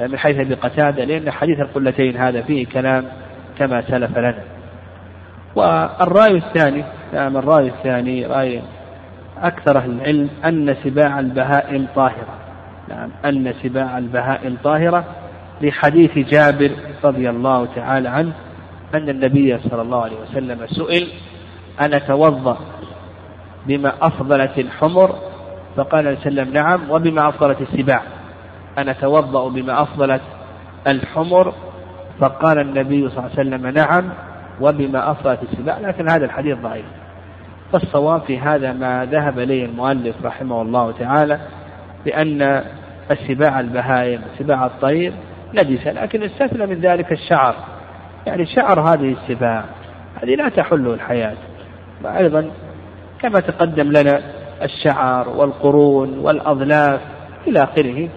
من 0.00 0.18
حيث 0.18 0.40
أبي 0.40 0.54
قتادة 0.54 1.04
لأن 1.04 1.30
حديث 1.30 1.60
القلتين 1.60 2.16
هذا 2.16 2.42
فيه 2.42 2.66
كلام 2.66 3.04
كما 3.58 3.82
سلف 3.82 4.18
لنا. 4.18 4.42
والرأي 5.56 6.36
الثاني 6.36 6.84
نعم 7.12 7.36
الرأي 7.36 7.68
الثاني 7.68 8.26
رأي 8.26 8.62
أكثر 9.42 9.78
أهل 9.78 9.90
العلم 9.90 10.28
أن 10.44 10.76
سباع 10.84 11.20
البهائم 11.20 11.86
طاهرة. 11.94 12.38
نعم 12.88 13.10
أن 13.24 13.54
سباع 13.62 13.98
البهائم 13.98 14.56
طاهرة 14.64 15.04
لحديث 15.60 16.18
جابر 16.18 16.70
رضي 17.04 17.30
الله 17.30 17.68
تعالى 17.76 18.08
عنه 18.08 18.32
أن 18.94 19.08
النبي 19.08 19.58
صلى 19.58 19.82
الله 19.82 20.02
عليه 20.02 20.16
وسلم 20.20 20.66
سئل 20.66 21.08
أن 21.80 21.94
أتوضأ 21.94 22.58
بما 23.66 23.92
أفضلت 24.02 24.58
الحمر؟ 24.58 25.14
فقال 25.76 26.06
عليه 26.06 26.18
وسلم 26.18 26.52
نعم 26.52 26.90
وبما 26.90 27.28
أفضلت 27.28 27.60
السباع. 27.60 28.02
أن 28.78 28.88
أتوضأ 28.88 29.48
بما 29.48 29.82
أفضلت 29.82 30.22
الحمر؟ 30.86 31.52
فقال 32.20 32.58
النبي 32.58 33.08
صلى 33.08 33.18
الله 33.18 33.30
عليه 33.38 33.40
وسلم 33.40 33.66
نعم 33.66 34.04
وبما 34.60 35.10
أفضلت 35.10 35.42
السباع. 35.42 35.78
لكن 35.78 36.10
هذا 36.10 36.24
الحديث 36.24 36.58
ضعيف. 36.58 36.84
فالصواب 37.72 38.20
في 38.20 38.38
هذا 38.38 38.72
ما 38.72 39.04
ذهب 39.04 39.38
إليه 39.38 39.64
المؤلف 39.64 40.16
رحمه 40.24 40.62
الله 40.62 40.92
تعالى 40.92 41.40
بأن 42.04 42.64
السباع 43.10 43.60
البهائم 43.60 44.20
سباع 44.38 44.66
الطير 44.66 45.12
نجسة 45.54 45.92
لكن 45.92 46.22
استثنى 46.22 46.66
من 46.66 46.80
ذلك 46.80 47.12
الشعر. 47.12 47.54
يعني 48.26 48.46
شعر 48.46 48.80
هذه 48.80 49.16
السباع 49.22 49.64
هذه 50.22 50.34
لا 50.34 50.48
تحل 50.48 50.86
الحياة. 50.86 51.36
وأيضا 52.04 52.50
كما 53.22 53.40
تقدم 53.40 53.92
لنا 53.92 54.20
الشعر 54.62 55.28
والقرون 55.28 56.18
والأظلاف 56.18 57.00
إلى 57.46 57.62
آخره 57.62 58.08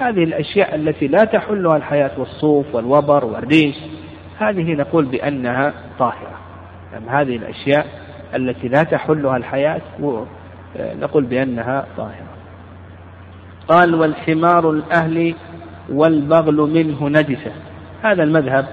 هذه 0.00 0.24
الأشياء 0.24 0.74
التي 0.74 1.06
لا 1.06 1.24
تحلها 1.24 1.76
الحياة 1.76 2.10
والصوف 2.18 2.74
والوبر 2.74 3.24
والريش 3.24 3.76
هذه 4.38 4.72
نقول 4.72 5.04
بأنها 5.04 5.72
طاهرة. 5.98 6.38
يعني 6.92 7.10
هذه 7.10 7.36
الأشياء 7.36 7.86
التي 8.34 8.68
لا 8.68 8.82
تحلها 8.82 9.36
الحياة 9.36 9.80
نقول 10.78 11.24
بأنها 11.24 11.86
طاهرة. 11.96 12.32
قال 13.68 13.94
والحمار 13.94 14.70
الأهلي 14.70 15.34
والبغل 15.92 16.56
منه 16.56 17.08
نجسة. 17.08 17.52
هذا 18.02 18.22
المذهب 18.22 18.66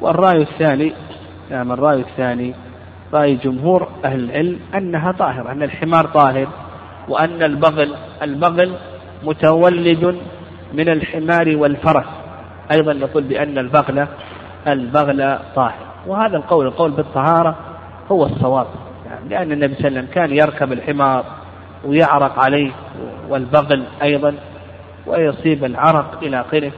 والرأي 0.00 0.42
الثاني 0.42 0.92
نعم 1.50 1.72
الرأي 1.72 2.00
الثاني 2.00 2.54
رأي 3.12 3.34
جمهور 3.34 3.88
أهل 4.04 4.24
العلم 4.24 4.60
أنها 4.74 5.12
طاهرة 5.12 5.52
أن 5.52 5.62
الحمار 5.62 6.06
طاهر 6.06 6.48
وأن 7.08 7.42
البغل 7.42 7.94
البغل 8.22 8.72
متولد 9.24 10.16
من 10.74 10.88
الحمار 10.88 11.56
والفرس. 11.56 12.06
أيضا 12.72 12.92
نقول 12.92 13.22
بأن 13.22 13.58
البغل 13.58 14.06
البغل 14.66 15.38
طاهر. 15.54 15.84
وهذا 16.06 16.36
القول 16.36 16.66
القول 16.66 16.90
بالطهارة 16.90 17.56
هو 18.12 18.26
الصواب. 18.26 18.66
يعني 19.06 19.28
لأن 19.28 19.52
النبي 19.52 19.74
صلى 19.74 19.88
الله 19.88 19.98
عليه 19.98 20.08
وسلم 20.08 20.14
كان 20.14 20.32
يركب 20.32 20.72
الحمار 20.72 21.24
ويعرق 21.84 22.38
عليه 22.38 22.72
والبغل 23.28 23.84
أيضا 24.02 24.34
ويصيب 25.06 25.64
العرق 25.64 26.18
إلى 26.22 26.40
آخره. 26.40 26.72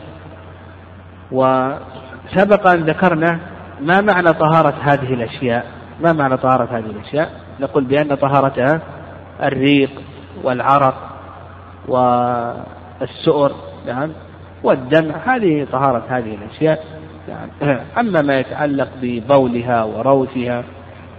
وسبق 1.32 2.66
أن 2.66 2.84
ذكرنا 2.84 3.38
ما 3.80 4.00
معنى 4.00 4.32
طهارة 4.32 4.74
هذه 4.82 5.14
الأشياء. 5.14 5.75
ما 6.00 6.12
معنى 6.12 6.36
طهارة 6.36 6.78
هذه 6.78 6.90
الأشياء؟ 6.90 7.30
نقول 7.60 7.84
بأن 7.84 8.14
طهارتها 8.14 8.80
الريق 9.42 9.90
والعرق 10.44 10.94
والسؤر 11.88 13.52
نعم 13.86 14.12
والدم 14.62 15.12
هذه 15.26 15.66
طهارة 15.72 16.04
هذه 16.08 16.34
الأشياء 16.34 16.84
يعني 17.28 17.50
أما 18.00 18.22
ما 18.22 18.38
يتعلق 18.38 18.88
ببولها 19.02 19.84
وروثها 19.84 20.64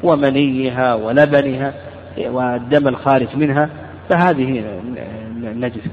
ومنيها 0.04 0.96
ولبنها 0.96 1.74
والدم 2.18 2.88
الخارج 2.88 3.36
منها 3.36 3.70
فهذه 4.10 4.64
نجسة 5.42 5.92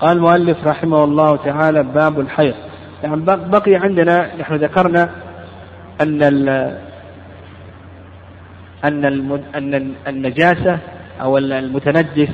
قال 0.00 0.16
المؤلف 0.16 0.66
رحمه 0.66 1.04
الله 1.04 1.36
تعالى 1.36 1.82
باب 1.82 2.20
الحيض. 2.20 2.54
يعني 3.02 3.16
بقي 3.26 3.74
عندنا 3.74 4.36
نحن 4.36 4.54
ذكرنا 4.54 5.10
أن 6.00 6.22
أن 8.84 9.04
أن 9.54 9.94
النجاسة 10.08 10.78
أو 11.20 11.38
المتنجس 11.38 12.30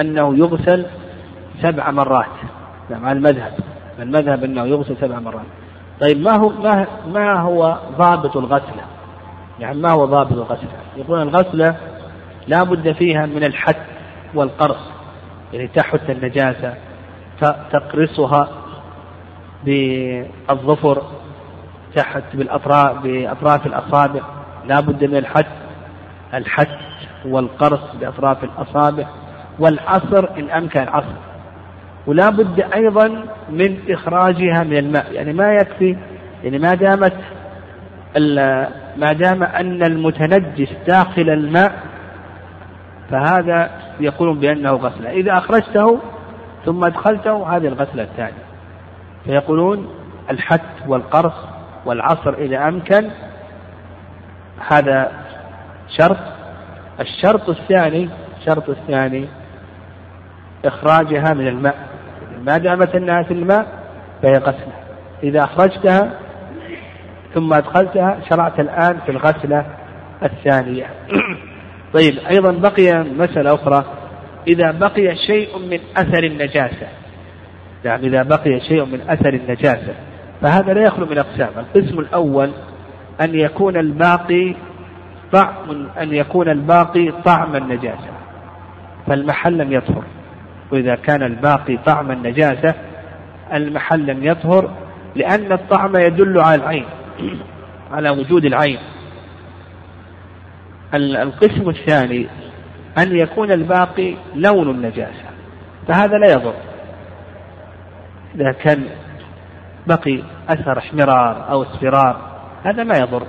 أنه 0.00 0.38
يغسل 0.38 0.86
سبع 1.62 1.90
مرات. 1.90 2.26
نعم 2.90 3.06
على 3.06 3.18
المذهب. 3.18 3.52
المذهب 3.98 4.44
أنه 4.44 4.66
يغسل 4.66 4.96
سبع 5.00 5.18
مرات. 5.18 5.46
طيب 6.00 6.20
ما 6.20 6.36
هو 6.36 6.48
ما, 6.48 6.86
ما 7.12 7.40
هو 7.40 7.78
ضابط 7.98 8.36
الغسلة؟ 8.36 8.84
يعني 9.60 9.78
ما 9.78 9.90
هو 9.90 10.04
ضابط 10.04 10.32
الغسلة؟ 10.32 10.68
يقول 10.96 11.22
الغسلة 11.22 11.76
لا 12.48 12.62
بد 12.62 12.92
فيها 12.92 13.26
من 13.26 13.44
الحد 13.44 13.76
والقرص 14.34 14.90
يعني 15.52 15.68
تحت 15.68 16.10
النجاسة 16.10 16.74
تقرصها 17.72 18.48
بالظفر 19.64 21.02
تحت 21.96 22.22
بالأطراف 22.34 23.02
بأطراف 23.02 23.66
الأصابع. 23.66 24.20
لا 24.66 24.80
بد 24.80 25.04
من 25.04 25.16
الحد 25.16 25.46
الحد 26.34 26.78
والقرص 27.24 27.96
بأطراف 28.00 28.44
الأصابع 28.44 29.06
والعصر 29.58 30.28
إن 30.38 30.50
أمكن 30.50 30.80
عصر 30.80 31.14
ولا 32.06 32.30
بد 32.30 32.60
أيضا 32.74 33.08
من 33.50 33.78
إخراجها 33.88 34.64
من 34.64 34.76
الماء. 34.76 35.12
يعني 35.12 35.32
ما 35.32 35.52
يكفي 35.52 35.96
يعني 36.44 36.58
ما 36.58 36.74
دامت 36.74 37.12
ما 38.96 39.12
دام 39.12 39.42
أن 39.42 39.82
المتنجس 39.82 40.68
داخل 40.86 41.30
الماء 41.30 41.72
فهذا 43.10 43.70
يقولون 44.00 44.40
بأنه 44.40 44.72
غسلة 44.72 45.10
إذا 45.10 45.32
أخرجته 45.32 45.98
ثم 46.64 46.84
أدخلته 46.84 47.56
هذه 47.56 47.66
الغسلة 47.66 48.02
الثانية. 48.02 48.44
فيقولون 49.24 49.88
الحت 50.30 50.60
والقرص 50.88 51.34
والعصر 51.86 52.34
إذا 52.34 52.68
أمكن 52.68 53.10
هذا 54.68 55.12
شرط. 55.98 56.16
الشرط 57.00 57.48
الثاني 57.48 58.08
الشرط 58.40 58.68
الثاني 58.68 59.28
إخراجها 60.64 61.34
من 61.34 61.48
الماء. 61.48 61.76
ما 62.46 62.58
دامت 62.58 62.94
أنها 62.94 63.22
في 63.22 63.34
الماء 63.34 63.66
فهي 64.22 64.38
غسلة. 64.38 64.72
إذا 65.22 65.44
أخرجتها 65.44 66.10
ثم 67.34 67.52
أدخلتها 67.52 68.20
شرعت 68.30 68.60
الآن 68.60 68.98
في 69.06 69.12
الغسلة 69.12 69.66
الثانية. 70.22 70.86
طيب 71.94 72.18
أيضا 72.30 72.52
بقي 72.52 73.04
مسألة 73.04 73.54
أخرى. 73.54 73.84
إذا 74.48 74.70
بقي 74.70 75.16
شيء 75.26 75.58
من 75.58 75.78
أثر 75.96 76.24
النجاسة. 76.24 76.86
يعني 77.84 78.06
إذا 78.06 78.22
بقي 78.22 78.60
شيء 78.60 78.84
من 78.84 79.00
أثر 79.08 79.34
النجاسة. 79.34 79.94
فهذا 80.42 80.72
لا 80.72 80.82
يخلو 80.82 81.06
من 81.06 81.18
أقسام. 81.18 81.50
القسم 81.58 81.98
الأول 81.98 82.50
أن 83.20 83.34
يكون 83.34 83.76
الباقي 83.76 84.54
طعم 85.32 85.88
أن 86.00 86.14
يكون 86.14 86.48
الباقي 86.48 87.12
طعم 87.24 87.56
النجاسة 87.56 88.10
فالمحل 89.06 89.58
لم 89.58 89.72
يطهر. 89.72 90.04
وإذا 90.72 90.94
كان 90.94 91.22
الباقي 91.22 91.76
طعم 91.76 92.10
النجاسة 92.10 92.74
المحل 93.52 94.06
لم 94.06 94.24
يطهر 94.24 94.70
لأن 95.16 95.52
الطعم 95.52 95.96
يدل 95.96 96.40
على 96.40 96.54
العين 96.54 96.84
على 97.92 98.10
وجود 98.10 98.44
العين. 98.44 98.78
القسم 100.94 101.68
الثاني 101.68 102.26
أن 102.98 103.16
يكون 103.16 103.52
الباقي 103.52 104.14
لون 104.34 104.70
النجاسة 104.70 105.30
فهذا 105.88 106.18
لا 106.18 106.32
يضر. 106.32 106.54
إذا 108.34 108.52
كان 108.52 108.84
بقي 109.86 110.22
أثر 110.48 110.78
احمرار 110.78 111.50
أو 111.50 111.62
اصفرار 111.62 112.16
هذا 112.64 112.84
ما 112.84 112.98
يضر. 112.98 113.26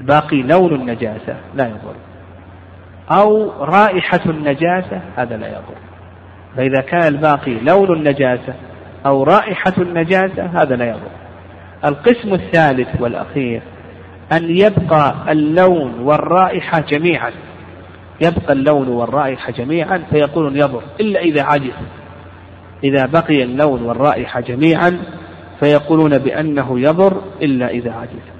باقي 0.00 0.42
لون 0.42 0.74
النجاسة 0.74 1.36
لا 1.54 1.66
يضر. 1.66 1.94
أو 3.10 3.50
رائحة 3.64 4.20
النجاسة 4.26 5.00
هذا 5.16 5.36
لا 5.36 5.48
يضر. 5.48 5.76
فإذا 6.56 6.80
كان 6.80 7.14
الباقي 7.14 7.54
لون 7.54 7.92
النجاسة 7.92 8.54
أو 9.06 9.22
رائحة 9.22 9.72
النجاسة 9.78 10.46
هذا 10.46 10.76
لا 10.76 10.84
يضر. 10.84 11.10
القسم 11.84 12.34
الثالث 12.34 13.00
والأخير 13.00 13.62
أن 14.32 14.56
يبقى 14.56 15.14
اللون 15.28 16.00
والرائحة 16.00 16.80
جميعا. 16.80 17.30
يبقى 18.20 18.52
اللون 18.52 18.88
والرائحة 18.88 19.52
جميعا 19.52 20.02
فيقولون 20.10 20.56
يضر. 20.56 20.82
إلا 21.00 21.20
إذا 21.20 21.42
عجز. 21.42 21.74
إذا 22.84 23.06
بقي 23.06 23.42
اللون 23.42 23.82
والرائحة 23.82 24.40
جميعا 24.40 24.98
فيقولون 25.60 26.18
بأنه 26.18 26.80
يضر 26.80 27.22
إلا 27.42 27.68
إذا 27.68 27.92
عجز. 27.92 28.33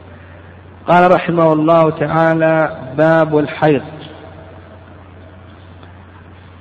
قال 0.89 1.11
رحمه 1.14 1.53
الله 1.53 1.91
تعالى 1.91 2.78
باب 2.97 3.39
الحيض. 3.39 3.82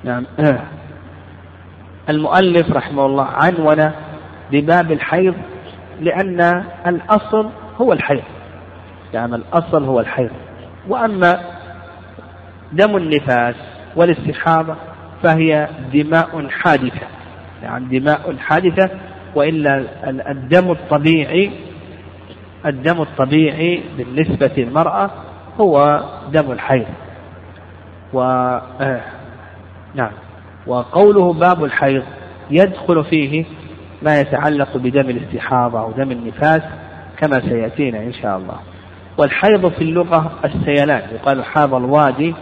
نعم. 0.04 0.26
المؤلف 2.10 2.72
رحمه 2.72 3.06
الله 3.06 3.26
عنون 3.26 3.92
بباب 4.52 4.92
الحيض 4.92 5.36
لأن 6.00 6.64
الأصل 6.88 7.50
هو 7.82 7.94
الحيض. 7.94 8.24
يعني 9.14 9.36
الأصل 9.36 9.84
هو 9.84 10.00
الحيض. 10.00 10.32
وأما 10.88 11.40
دم 12.72 12.98
النفاس 12.98 13.56
والاستحاضة 13.96 14.76
فهي 15.24 15.68
دماء 15.94 16.48
حادثة. 16.50 17.08
يعني 17.64 18.00
دماء 18.00 18.38
حادثة 18.38 18.90
وإلا 19.36 19.86
الدم 20.32 20.72
الطبيعي 20.72 21.52
الدم 22.66 23.02
الطبيعي 23.02 23.84
بالنسبة 23.98 24.52
للمرأة 24.58 25.10
هو 25.62 26.04
دم 26.32 26.52
الحيض. 26.52 26.86
و 28.14 28.22
آه 28.22 29.02
نعم. 29.96 30.12
وقوله 30.68 31.34
باب 31.34 31.64
الحيض 31.64 32.04
يدخل 32.52 33.04
فيه 33.04 33.46
ما 34.02 34.20
يتعلق 34.20 34.78
بدم 34.78 35.10
الاستحاضة 35.10 35.80
أو 35.80 35.92
دم 35.92 36.12
النفاس 36.12 36.62
كما 37.18 37.40
سيأتينا 37.40 37.98
إن 38.00 38.14
شاء 38.14 38.38
الله. 38.38 38.60
والحيض 39.18 39.68
في 39.68 39.82
اللغة 39.82 40.32
السيلان 40.46 41.02
يقال 41.16 41.46
حاض 41.46 41.74
الوادي 41.74 42.36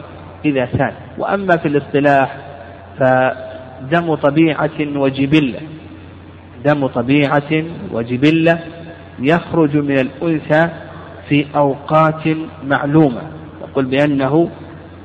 إذا 0.46 0.66
سال. 0.66 0.94
وأما 1.18 1.58
في 1.58 1.68
الاصطلاح 1.68 2.38
فدم 3.00 4.16
طبيعة 4.16 4.80
وجبلة. 4.96 5.60
دم 6.66 6.88
طبيعة 6.88 7.64
وجبلة 7.92 8.60
يخرج 9.20 9.78
من 9.78 10.00
الأنثى 10.00 10.70
في 11.30 11.46
أوقات 11.56 12.38
معلومة. 12.64 13.22
يقول 13.62 13.86
بأنه 13.86 14.50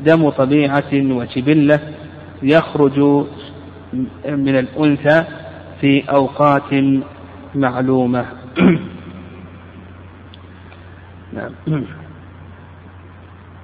دم 0.01 0.31
طبيعة 0.31 0.93
وجبلة 0.93 1.81
يخرج 2.43 2.99
من 4.27 4.59
الأنثى 4.59 5.25
في 5.81 6.11
أوقات 6.11 6.85
معلومة. 7.55 8.27
نعم. 11.33 11.85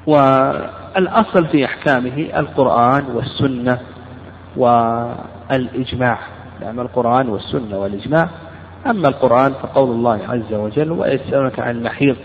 والأصل 0.06 1.46
في 1.46 1.64
أحكامه 1.64 2.28
القرآن 2.36 3.04
والسنة 3.04 3.80
والإجماع. 4.56 6.18
نعم 6.60 6.80
القرآن 6.80 7.28
والسنة 7.28 7.78
والإجماع. 7.78 8.28
أما 8.86 9.08
القرآن 9.08 9.52
فقول 9.52 9.90
الله 9.90 10.20
عز 10.28 10.54
وجل 10.54 10.92
ويسألونك 10.92 11.60
عن 11.60 11.76
المحيض 11.76 12.16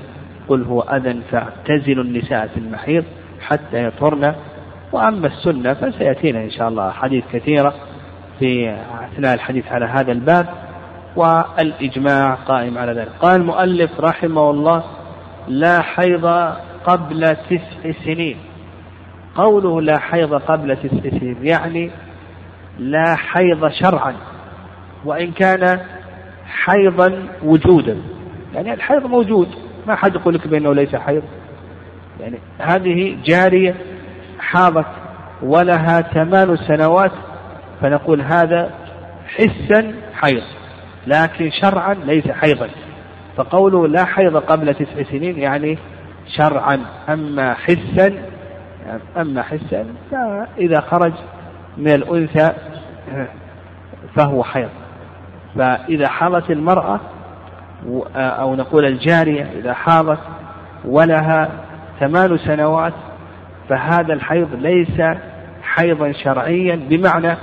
قل 0.49 0.63
هو 0.63 0.81
أذى 0.81 1.21
فاعتزلوا 1.31 2.03
النساء 2.03 2.47
في 2.47 2.57
المحيض 2.57 3.03
حتى 3.41 3.83
يطهرن. 3.83 4.35
وأما 4.91 5.27
السنة 5.27 5.73
فسيأتينا 5.73 6.43
إن 6.43 6.49
شاء 6.49 6.67
الله 6.67 6.91
حديث 6.91 7.23
كثيرة 7.33 7.73
في 8.39 8.77
أثناء 9.13 9.33
الحديث 9.33 9.71
على 9.71 9.85
هذا 9.85 10.11
الباب. 10.11 10.47
والإجماع 11.15 12.33
قائم 12.33 12.77
على 12.77 12.91
ذلك. 12.91 13.11
قال 13.21 13.41
المؤلف 13.41 13.99
رحمه 13.99 14.49
الله 14.49 14.83
لا 15.47 15.81
حيض 15.81 16.25
قبل 16.85 17.35
تسع 17.49 17.91
سنين. 18.05 18.37
قوله 19.35 19.81
لا 19.81 19.99
حيض 19.99 20.33
قبل 20.33 20.77
تسع 20.77 21.09
سنين 21.19 21.37
يعني 21.41 21.91
لا 22.79 23.15
حيض 23.15 23.67
شرعا. 23.67 24.13
وإن 25.05 25.31
كان 25.31 25.79
حيضا 26.47 27.27
وجودا. 27.43 27.97
يعني 28.53 28.73
الحيض 28.73 29.05
موجود. 29.05 29.47
ما 29.87 29.95
حد 29.95 30.15
يقول 30.15 30.33
لك 30.33 30.47
بأنه 30.47 30.73
ليس 30.73 30.95
حيض. 30.95 31.23
يعني 32.19 32.39
هذه 32.57 33.17
جارية 33.25 33.75
حاضت 34.39 34.85
ولها 35.41 36.01
ثمان 36.01 36.57
سنوات 36.57 37.11
فنقول 37.81 38.21
هذا 38.21 38.71
حسا 39.27 39.93
حيض. 40.13 40.43
لكن 41.07 41.51
شرعا 41.61 41.93
ليس 41.93 42.27
حيضا. 42.31 42.69
فقوله 43.37 43.87
لا 43.87 44.05
حيض 44.05 44.37
قبل 44.37 44.75
تسع 44.75 45.03
سنين 45.03 45.39
يعني 45.39 45.77
شرعا. 46.37 46.79
أما 47.09 47.53
حسا 47.53 48.13
أما 49.17 49.41
حسا 49.41 49.85
فإذا 50.11 50.81
خرج 50.81 51.13
من 51.77 51.91
الأنثى 51.91 52.51
فهو 54.15 54.43
حيض. 54.43 54.69
فإذا 55.57 56.07
حاضت 56.07 56.51
المرأة 56.51 56.99
أو 58.15 58.55
نقول 58.55 58.85
الجارية 58.85 59.43
إذا 59.59 59.73
حاضت 59.73 60.19
ولها 60.85 61.49
ثمان 61.99 62.37
سنوات 62.37 62.93
فهذا 63.69 64.13
الحيض 64.13 64.47
ليس 64.53 65.01
حيضا 65.63 66.11
شرعيا 66.11 66.75
بمعنى 66.75 67.37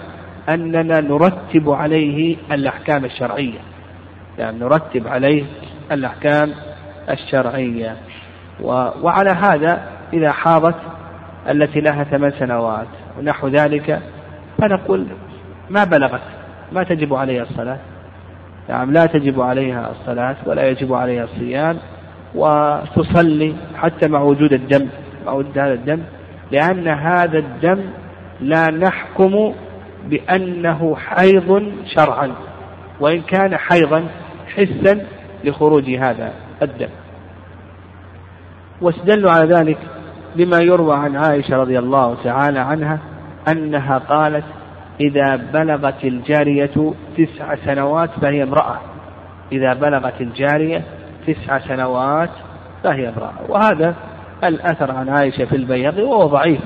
أننا 0.49 1.01
نرتب 1.01 1.71
عليه 1.71 2.37
الأحكام 2.53 3.05
الشرعية. 3.05 3.59
يعني 4.39 4.59
نرتب 4.59 5.09
عليه 5.09 5.45
الأحكام 5.93 6.53
الشرعية. 7.11 7.97
وعلى 9.03 9.31
هذا 9.31 9.83
إذا 10.13 10.33
حاضت 10.33 10.77
التي 11.51 11.81
لها 11.81 12.05
ثمان 12.05 12.31
سنوات 12.31 12.87
ونحو 13.19 13.49
ذلك 13.49 14.01
فنقول 14.59 15.07
ما 15.71 15.85
بلغت 15.85 16.21
ما 16.73 16.83
تجب 16.83 17.15
عليها 17.15 17.43
الصلاة. 17.43 17.79
نعم 18.69 18.93
لا 18.93 19.07
تجب 19.07 19.41
عليها 19.41 19.91
الصلاة 19.91 20.37
ولا 20.47 20.69
يجب 20.69 20.95
عليها 20.95 21.25
الصيام 21.25 21.77
وتصلي 22.35 23.55
حتى 23.77 24.09
مع 24.09 24.21
وجود 24.21 24.53
الدم 24.53 24.89
مع 25.27 25.33
وجود 25.33 25.59
هذا 25.59 25.73
الدم 25.73 26.01
لأن 26.53 26.89
هذا 26.89 27.39
الدم 27.39 27.81
لا 28.41 28.71
نحكم 28.71 29.55
بأنه 30.07 30.97
حيض 30.97 31.73
شرعا 31.95 32.33
وإن 33.01 33.21
كان 33.21 33.57
حيضا 33.57 34.05
حسا 34.57 35.07
لخروج 35.45 35.91
هذا 35.91 36.33
الدم. 36.63 36.89
واستدلوا 38.81 39.31
على 39.31 39.55
ذلك 39.55 39.79
بما 40.37 40.59
يروى 40.59 40.97
عن 40.97 41.17
عائشة 41.17 41.57
رضي 41.57 41.79
الله 41.79 42.17
تعالى 42.25 42.59
عنها 42.59 42.99
أنها 43.49 43.99
قالت 43.99 44.45
إذا 45.01 45.37
بلغت 45.37 46.05
الجارية 46.05 46.95
تسع 47.17 47.55
سنوات 47.55 48.11
فهي 48.11 48.43
امرأة. 48.43 48.81
إذا 49.53 49.75
بلغت 49.75 50.21
الجارية 50.21 50.83
تسع 51.27 51.59
سنوات 51.59 52.31
فهي 52.85 53.09
امرأة. 53.09 53.33
وهذا 53.49 53.95
الأثر 54.45 54.91
عن 54.91 55.09
عائشة 55.09 55.45
في 55.45 55.57
البيض 55.57 55.99
وهو 55.99 56.27
ضعيف. 56.27 56.61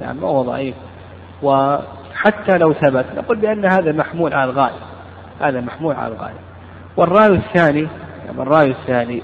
يعني 0.00 0.20
وهو 0.20 0.42
ضعيف. 0.42 0.74
وحتى 1.42 2.58
لو 2.58 2.72
ثبت 2.72 3.06
نقول 3.16 3.38
بأن 3.38 3.64
هذا 3.64 3.92
محمول 3.92 4.34
على 4.34 4.50
الغاية. 4.50 4.80
هذا 5.40 5.60
محمول 5.60 5.94
على 5.94 6.14
الغاية. 6.14 6.40
والرأي 6.96 7.34
الثاني 7.34 7.88
يعني 8.26 8.42
الرأي 8.42 8.70
الثاني 8.70 9.22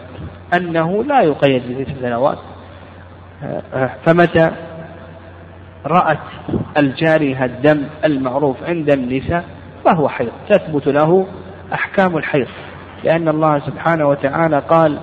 أنه 0.55 1.05
لا 1.05 1.21
يقيد 1.21 1.79
بتسع 1.79 1.95
سنوات. 2.01 2.39
فمتى؟ 4.05 4.51
رأت 5.87 6.19
الجارية 6.79 7.45
الدم 7.45 7.83
المعروف 8.05 8.57
عند 8.63 8.91
النساء 8.91 9.45
فهو 9.85 10.09
حيض. 10.09 10.33
تثبت 10.49 10.87
له 10.87 11.27
أحكام 11.73 12.17
الحيض. 12.17 12.47
لأن 13.05 13.29
الله 13.29 13.59
سبحانه 13.59 14.09
وتعالى 14.09 14.59
قال 14.59 14.99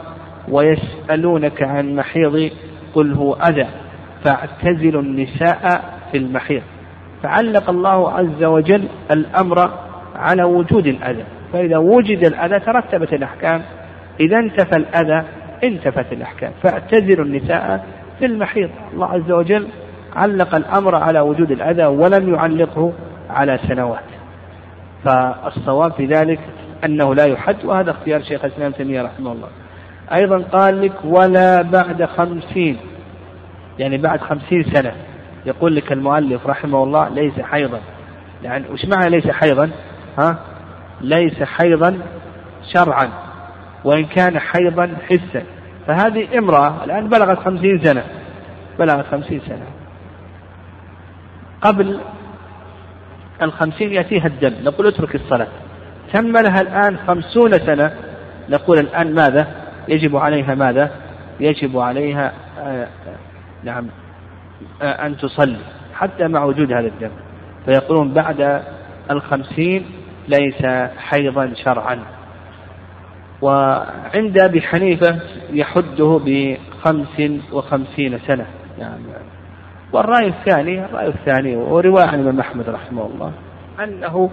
ويسألونك 0.50 1.64
عن 1.64 1.96
محيض 1.96 2.50
قل 2.94 3.14
هو 3.14 3.34
أذى 3.34 3.68
فاعتزلوا 4.24 5.02
النساء 5.02 5.84
في 6.12 6.18
المحيض. 6.18 6.62
فعلق 7.24 7.70
الله 7.70 8.12
عز 8.12 8.44
وجل 8.44 8.88
الأمر 9.12 9.70
على 10.16 10.44
وجود 10.44 10.88
الأذى. 10.88 11.24
فإذا 11.54 11.78
وجد 11.78 12.26
الأذى 12.26 12.60
ترتبت 12.60 13.14
الأحكام. 13.14 13.62
إذا 14.20 14.40
انتفى 14.40 14.78
الأذى 14.78 15.26
انتفت 15.64 16.14
الأحكام. 16.14 16.52
فاعتزلوا 16.64 17.26
النساء 17.26 17.86
في 18.20 18.26
المحيض. 18.26 18.70
الله 18.94 19.08
عز 19.08 19.32
وجل 19.32 19.68
علق 20.16 20.56
الأمر 20.56 20.96
على 20.96 21.20
وجود 21.20 21.52
الأذى 21.52 21.86
ولم 21.86 22.34
يعلقه 22.34 22.94
على 23.30 23.60
سنوات. 23.68 24.04
فالصواب 25.06 25.92
في 25.92 26.06
ذلك 26.06 26.40
أنه 26.86 27.16
لا 27.16 27.26
يحد 27.26 27.66
وهذا 27.66 27.92
اختيار 27.92 28.24
شيخ 28.24 28.46
الإسلام 28.46 28.72
تيمية 28.72 29.02
رحمه 29.02 29.32
الله. 29.32 29.48
أيضا 30.14 30.38
قال 30.38 30.82
لك 30.82 30.94
ولا 31.04 31.62
بعد 31.62 32.06
خمسين 32.06 32.78
يعني 33.80 33.98
بعد 33.98 34.22
خمسين 34.22 34.64
سنة. 34.64 34.92
يقول 35.46 35.76
لك 35.76 35.92
المؤلف 35.92 36.48
رحمه 36.48 36.84
الله 36.84 37.10
ليس 37.10 37.40
حيضا. 37.42 37.80
يعني 38.44 38.66
وش 38.70 38.86
معنى 38.86 39.10
ليس 39.10 39.28
حيضا؟ 39.28 39.70
ها؟ 40.20 40.38
ليس 41.02 41.44
حيضا 41.44 42.00
شرعا 42.74 43.10
وإن 43.84 44.06
كان 44.06 44.40
حيضا 44.40 44.96
حسا. 45.10 45.44
فهذه 45.88 46.38
امرأة 46.38 46.84
الآن 46.84 47.10
بلغت 47.10 47.40
خمسين 47.40 47.82
سنة. 47.84 48.04
بلغت 48.80 49.06
خمسين 49.06 49.42
سنة. 49.48 49.66
قبل 51.66 52.00
الخمسين 53.42 53.94
يأتيها 53.94 54.28
الدم 54.28 54.54
نقول 54.64 54.88
اترك 54.88 55.16
الصلاة. 55.16 55.48
تم 56.14 56.38
لها 56.38 56.62
الآن 56.62 56.98
خمسون 57.08 57.52
سنة. 57.52 57.92
نقول 58.50 58.80
الآن 58.80 59.16
ماذا؟ 59.16 59.48
يجب 59.88 60.16
عليها 60.16 60.56
ماذا؟ 60.56 60.92
يجب 61.40 61.78
عليها 61.78 62.34
آه 62.60 62.88
نعم 63.64 63.88
آه 64.82 65.06
أن 65.06 65.18
تصلي 65.18 65.58
حتى 65.94 66.28
مع 66.28 66.44
وجود 66.44 66.72
هذا 66.72 66.88
الدم 66.88 67.12
فيقولون 67.66 68.14
بعد 68.14 68.62
الخمسين 69.12 69.86
ليس 70.28 70.66
حيضا 70.98 71.54
شرعا. 71.64 72.00
وعند 73.42 74.40
أبي 74.40 74.62
حنيفة 74.62 75.20
يحده 75.54 76.22
بخمس 76.26 77.22
وخمسين 77.52 78.20
سنة. 78.28 78.46
يعني 78.80 79.04
والرأي 79.96 80.28
الثاني 80.28 80.86
الرأي 80.86 81.08
الثاني 81.08 81.56
ورواية 81.56 82.06
عن 82.06 82.20
الإمام 82.20 82.40
أحمد 82.40 82.70
رحمه 82.70 83.06
الله 83.06 83.32
أنه 83.84 84.30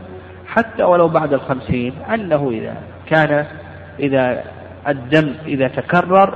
حتى 0.47 0.83
ولو 0.83 1.09
بعد 1.09 1.33
الخمسين 1.33 1.93
أنه 2.15 2.51
إذا 2.51 2.77
كان 3.07 3.47
إذا 3.99 4.45
الدم 4.89 5.35
إذا 5.47 5.69
تكرر 5.69 6.35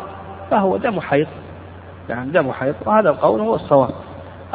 فهو 0.50 0.76
دم 0.76 1.00
حيض. 1.00 1.26
يعني 2.08 2.30
دم 2.30 2.52
حيض. 2.52 2.74
وهذا 2.86 3.10
القول 3.10 3.40
هو 3.40 3.54
الصواب. 3.54 3.90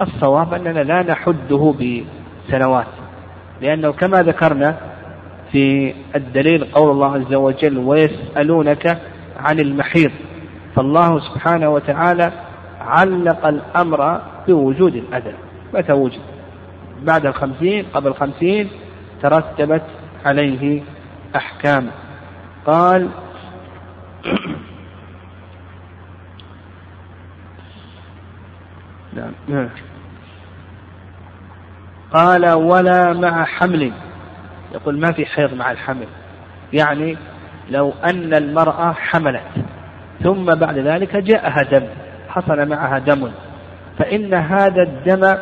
الصواب 0.02 0.54
أننا 0.54 0.80
لا 0.80 1.04
نحده 1.04 1.74
بسنوات 1.80 2.88
لأنه 3.62 3.92
كما 3.92 4.22
ذكرنا 4.22 4.76
في 5.52 5.94
الدليل 6.16 6.64
قول 6.64 6.92
الله 6.92 7.16
عز 7.16 7.34
وجل 7.34 7.78
ويسألونك 7.78 8.98
عن 9.40 9.60
المحيض 9.60 10.12
فالله 10.76 11.20
سبحانه 11.20 11.70
وتعالى 11.70 12.32
علق 12.82 13.48
الأمر 13.48 14.22
بوجود 14.48 14.96
الأذى. 14.96 15.34
متى 15.74 15.94
وجد. 15.94 16.22
بعد 17.02 17.26
الخمسين 17.26 17.86
قبل 17.94 18.08
الخمسين 18.08 18.70
ترتبت 19.22 19.84
عليه 20.26 20.84
أحكام. 21.36 21.92
قال 22.66 23.10
نعم. 29.48 29.70
قال 32.14 32.50
ولا 32.50 33.14
مع 33.14 33.46
حمل. 33.46 33.92
يقول 34.74 35.00
ما 35.00 35.12
في 35.12 35.26
حيض 35.26 35.54
مع 35.54 35.72
الحمل. 35.72 36.08
يعني 36.74 37.18
لو 37.70 37.94
أن 38.04 38.34
المرأة 38.34 38.94
حملت 38.94 39.42
ثم 40.24 40.56
بعد 40.56 40.78
ذلك 40.78 41.18
جاءها 41.18 41.64
دم 41.72 41.88
حصل 42.30 42.70
معها 42.70 43.00
دم. 43.00 43.32
فإن 44.02 44.34
هذا 44.34 44.82
الدم 44.84 45.38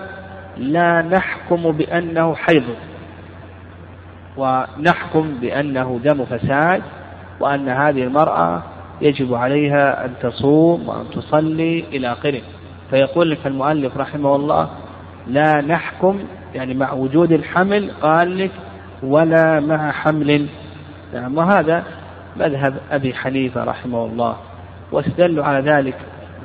لا 0.58 1.02
نحكم 1.02 1.72
بأنه 1.72 2.36
حيض 2.36 2.64
ونحكم 4.38 5.36
بأنه 5.42 6.00
دم 6.04 6.26
فساد 6.26 6.82
وأن 7.40 7.70
هذه 7.70 8.04
المرأة 8.04 8.64
يجب 9.02 9.34
عليها 9.34 10.06
أن 10.06 10.14
تصوم 10.22 10.90
وأن 10.90 11.06
تصلي 11.10 11.80
إلى 11.80 12.12
آخره. 12.12 12.42
فيقول 12.90 13.32
لك 13.32 13.48
المؤلف 13.48 13.98
رحمه 13.98 14.36
الله 14.36 14.70
لا 15.28 15.62
نحكم 15.62 16.20
يعني 16.56 16.74
مع 16.74 16.94
وجود 16.94 17.32
الحمل 17.32 17.92
قال 18.02 18.38
لك 18.38 18.52
ولا 19.04 19.60
مع 19.60 19.92
حمل. 19.92 20.48
نعم 21.14 21.38
وهذا 21.38 21.84
مذهب 22.38 22.74
أبي 22.92 23.14
حنيفة 23.14 23.64
رحمه 23.64 24.06
الله. 24.06 24.36
واستدلوا 24.92 25.46
على 25.46 25.72
ذلك 25.72 25.96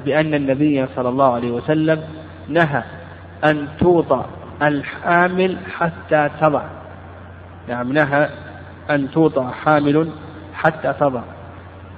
بأن 0.05 0.34
النبي 0.34 0.86
صلى 0.96 1.09
الله 1.09 1.34
عليه 1.34 1.50
وسلم 1.50 2.02
نهى 2.48 2.82
أن 3.44 3.68
توطأ 3.80 4.26
الحامل 4.62 5.59
حتى 5.78 6.30
تضع. 6.40 6.62
نعم 7.68 7.92
نهى 7.92 8.28
أن 8.90 9.11
توطأ 9.11 9.50
حامل 9.50 10.11
حتى 10.55 10.92
تضع. 11.00 11.22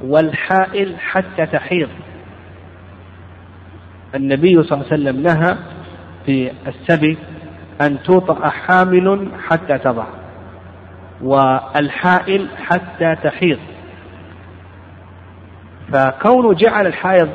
والحائل 0.00 0.96
حتى 0.98 1.46
تحيض. 1.46 1.88
النبي 4.14 4.62
صلى 4.62 4.72
الله 4.72 4.92
عليه 4.92 5.02
وسلم 5.02 5.22
نهى 5.22 5.56
في 6.26 6.52
السبي 6.66 7.18
أن 7.80 8.02
توطأ 8.02 8.48
حامل 8.48 9.28
حتى 9.48 9.78
تضع. 9.78 10.06
والحائل 11.22 12.48
حتى 12.66 13.16
تحيض. 13.22 13.58
فكونه 15.92 16.54
جعل 16.54 16.86
الحائض 16.86 17.28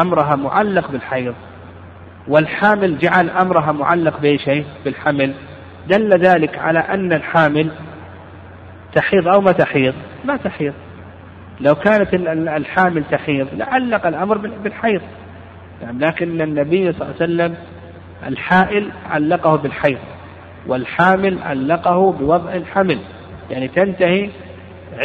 أمرها 0.00 0.36
معلق 0.36 0.90
بالحيض 0.90 1.34
والحامل 2.28 2.98
جعل 2.98 3.30
أمرها 3.30 3.72
معلق 3.72 4.20
بأي 4.20 4.38
شيء 4.38 4.64
بالحمل. 4.84 5.34
دل 5.88 6.10
ذلك 6.10 6.58
على 6.58 6.78
أن 6.78 7.12
الحامل 7.12 7.70
تحيض 8.94 9.28
أو 9.28 9.40
ما 9.40 9.52
تحيض؟ 9.52 9.94
ما 10.24 10.36
تحيض. 10.36 10.72
لو 11.60 11.74
كانت 11.74 12.14
الحامل 12.48 13.04
تحيض 13.10 13.48
لعلق 13.52 14.06
الأمر 14.06 14.38
بالحيض. 14.38 15.00
يعني 15.82 15.98
لكن 15.98 16.40
النبي 16.40 16.92
صلى 16.92 17.02
الله 17.02 17.14
عليه 17.20 17.24
وسلم 17.24 17.54
الحائل 18.26 18.90
علقه 19.10 19.56
بالحيض 19.56 19.98
والحامل 20.66 21.38
علقه 21.42 22.12
بوضع 22.12 22.52
الحمل. 22.52 22.98
يعني 23.50 23.68
تنتهي 23.68 24.30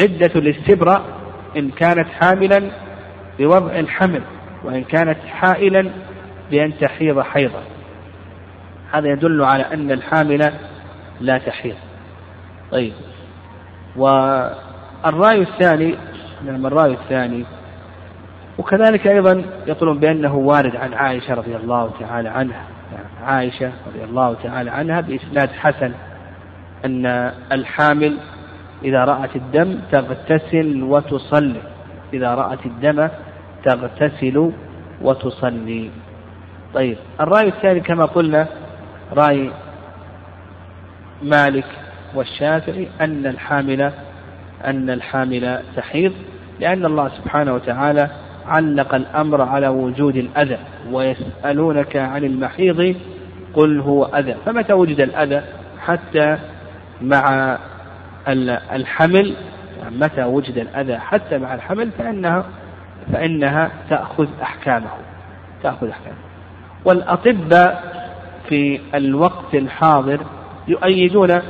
عدة 0.01 0.31
الاستبراء 0.35 1.01
إن 1.57 1.69
كانت 1.69 2.07
حاملا 2.21 2.71
بوضع 3.39 3.79
الحمل. 3.79 4.21
وإن 4.63 4.83
كانت 4.83 5.17
حائلا 5.19 5.89
بأن 6.51 6.77
تحيض 6.77 7.21
حيضا. 7.21 7.63
هذا 8.91 9.07
يدل 9.07 9.43
على 9.43 9.63
أن 9.63 9.91
الحامل 9.91 10.53
لا 11.21 11.37
تحيض. 11.37 11.75
طيب. 12.71 12.93
والرأي 13.95 15.41
الثاني 15.41 15.95
نعم 16.45 16.65
الرأي 16.65 16.91
الثاني 16.91 17.45
وكذلك 18.57 19.07
أيضا 19.07 19.43
يقولون 19.67 19.99
بأنه 19.99 20.35
وارد 20.35 20.75
عن 20.75 20.93
عائشة 20.93 21.33
رضي 21.33 21.55
الله 21.55 21.91
تعالى 21.99 22.29
عنها. 22.29 22.63
يعني 22.93 23.07
عائشة 23.23 23.71
رضي 23.87 24.03
الله 24.03 24.35
تعالى 24.43 24.71
عنها 24.71 25.01
بإسناد 25.01 25.49
حسن 25.49 25.91
أن 26.85 27.05
الحامل 27.51 28.17
إذا 28.83 29.05
رأت 29.05 29.35
الدم 29.35 29.79
تغتسل 29.91 30.83
وتصلي. 30.83 31.61
إذا 32.13 32.35
رأت 32.35 32.65
الدم 32.65 33.09
تغتسل 33.65 34.51
وتصلي. 35.01 35.89
طيب 36.73 36.97
الرأي 37.21 37.47
الثاني 37.47 37.79
كما 37.79 38.05
قلنا 38.05 38.47
رأي 39.13 39.51
مالك 41.23 41.65
والشافعي 42.15 42.87
أن 43.01 43.25
الحامل 43.25 43.91
أن 44.65 44.89
الحامل 44.89 45.59
تحيض 45.75 46.13
لأن 46.59 46.85
الله 46.85 47.09
سبحانه 47.09 47.53
وتعالى 47.53 48.09
علق 48.47 48.95
الأمر 48.95 49.41
على 49.41 49.67
وجود 49.67 50.15
الأذى 50.15 50.57
ويسألونك 50.91 51.95
عن 51.95 52.23
المحيض 52.23 52.95
قل 53.53 53.79
هو 53.79 54.05
أذى. 54.05 54.35
فمتى 54.45 54.73
وجد 54.73 55.01
الأذى؟ 55.01 55.41
حتى 55.79 56.37
مع 57.01 57.57
الحمل. 58.71 59.35
متى 59.91 60.23
وجد 60.23 60.57
الأذى؟ 60.57 60.97
حتى 60.97 61.37
مع 61.37 61.53
الحمل 61.53 61.91
فإنها 61.91 62.45
فإنها 63.13 63.71
تأخذ 63.89 64.27
أحكامه 64.41 64.89
تأخذ 65.63 65.89
أحكامه. 65.89 66.17
والأطباء 66.85 67.99
في 68.49 68.79
الوقت 68.95 69.55
الحاضر 69.55 70.19
يؤيدون 70.67 71.41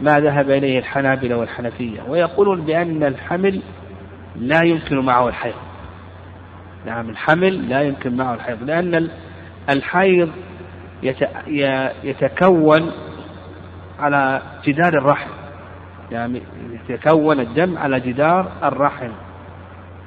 ما 0.00 0.20
ذهب 0.20 0.50
إليه 0.50 0.78
الحنابلة 0.78 1.36
والحنفية 1.36 2.00
ويقولون 2.08 2.60
بأن 2.60 3.04
الحمل 3.04 3.62
لا 4.36 4.64
يمكن 4.64 4.98
معه 4.98 5.28
الحيض. 5.28 5.54
نعم 6.86 7.10
الحمل 7.10 7.68
لا 7.68 7.82
يمكن 7.82 8.16
معه 8.16 8.34
الحيض 8.34 8.62
لأن 8.62 9.10
الحيض 9.70 10.30
يتكون 12.04 12.92
على 13.98 14.42
جدار 14.64 14.92
الرحم. 14.92 15.30
يعني 16.10 16.42
يتكون 16.88 17.40
الدم 17.40 17.78
على 17.78 18.00
جدار 18.00 18.52
الرحم. 18.64 19.10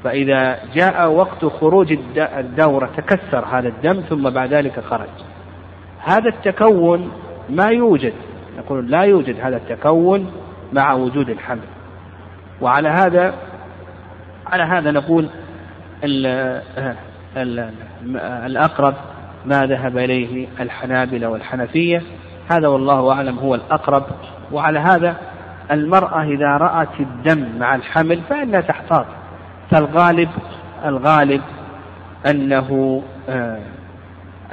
فإذا 0.04 0.60
جاء 0.74 1.12
وقت 1.12 1.45
خروج 1.45 1.97
الدورة 2.18 2.89
تكسر 2.97 3.45
هذا 3.45 3.68
الدم 3.68 4.01
ثم 4.10 4.30
بعد 4.30 4.54
ذلك 4.54 4.80
خرج. 4.80 5.10
هذا 5.99 6.30
التكون 6.30 7.12
ما 7.49 7.66
يوجد. 7.66 8.14
نقول 8.58 8.91
لا 8.91 9.01
يوجد 9.01 9.39
هذا 9.39 9.58
التكون 9.58 10.32
مع 10.74 10.93
وجود 10.93 11.30
الحمل. 11.30 11.68
وعلى 12.62 12.89
هذا 12.89 13.34
على 14.47 14.64
هذا 14.64 14.91
نقول 14.91 15.30
ال 16.04 16.26
ال 17.38 17.70
الأقرب 18.45 18.93
ما 19.45 19.66
ذهب 19.66 19.97
إليه 19.97 20.47
الحنابلة 20.60 21.28
والحنفية. 21.28 22.01
هذا 22.51 22.68
والله 22.68 23.12
أعلم 23.12 23.39
هو 23.39 23.56
الأقرب. 23.56 24.04
وعلى 24.51 24.80
هذا 24.80 25.16
المرأة 25.72 26.24
إذا 26.24 26.58
رأت 26.58 26.99
الدم 26.99 27.60
مع 27.60 27.76
الحمل 27.76 28.22
فإنها 28.30 28.62
تحتاط. 28.62 29.06
فالغالب 29.74 30.30
الغالب 30.86 31.42
أنه 32.30 33.02
آه 33.30 33.60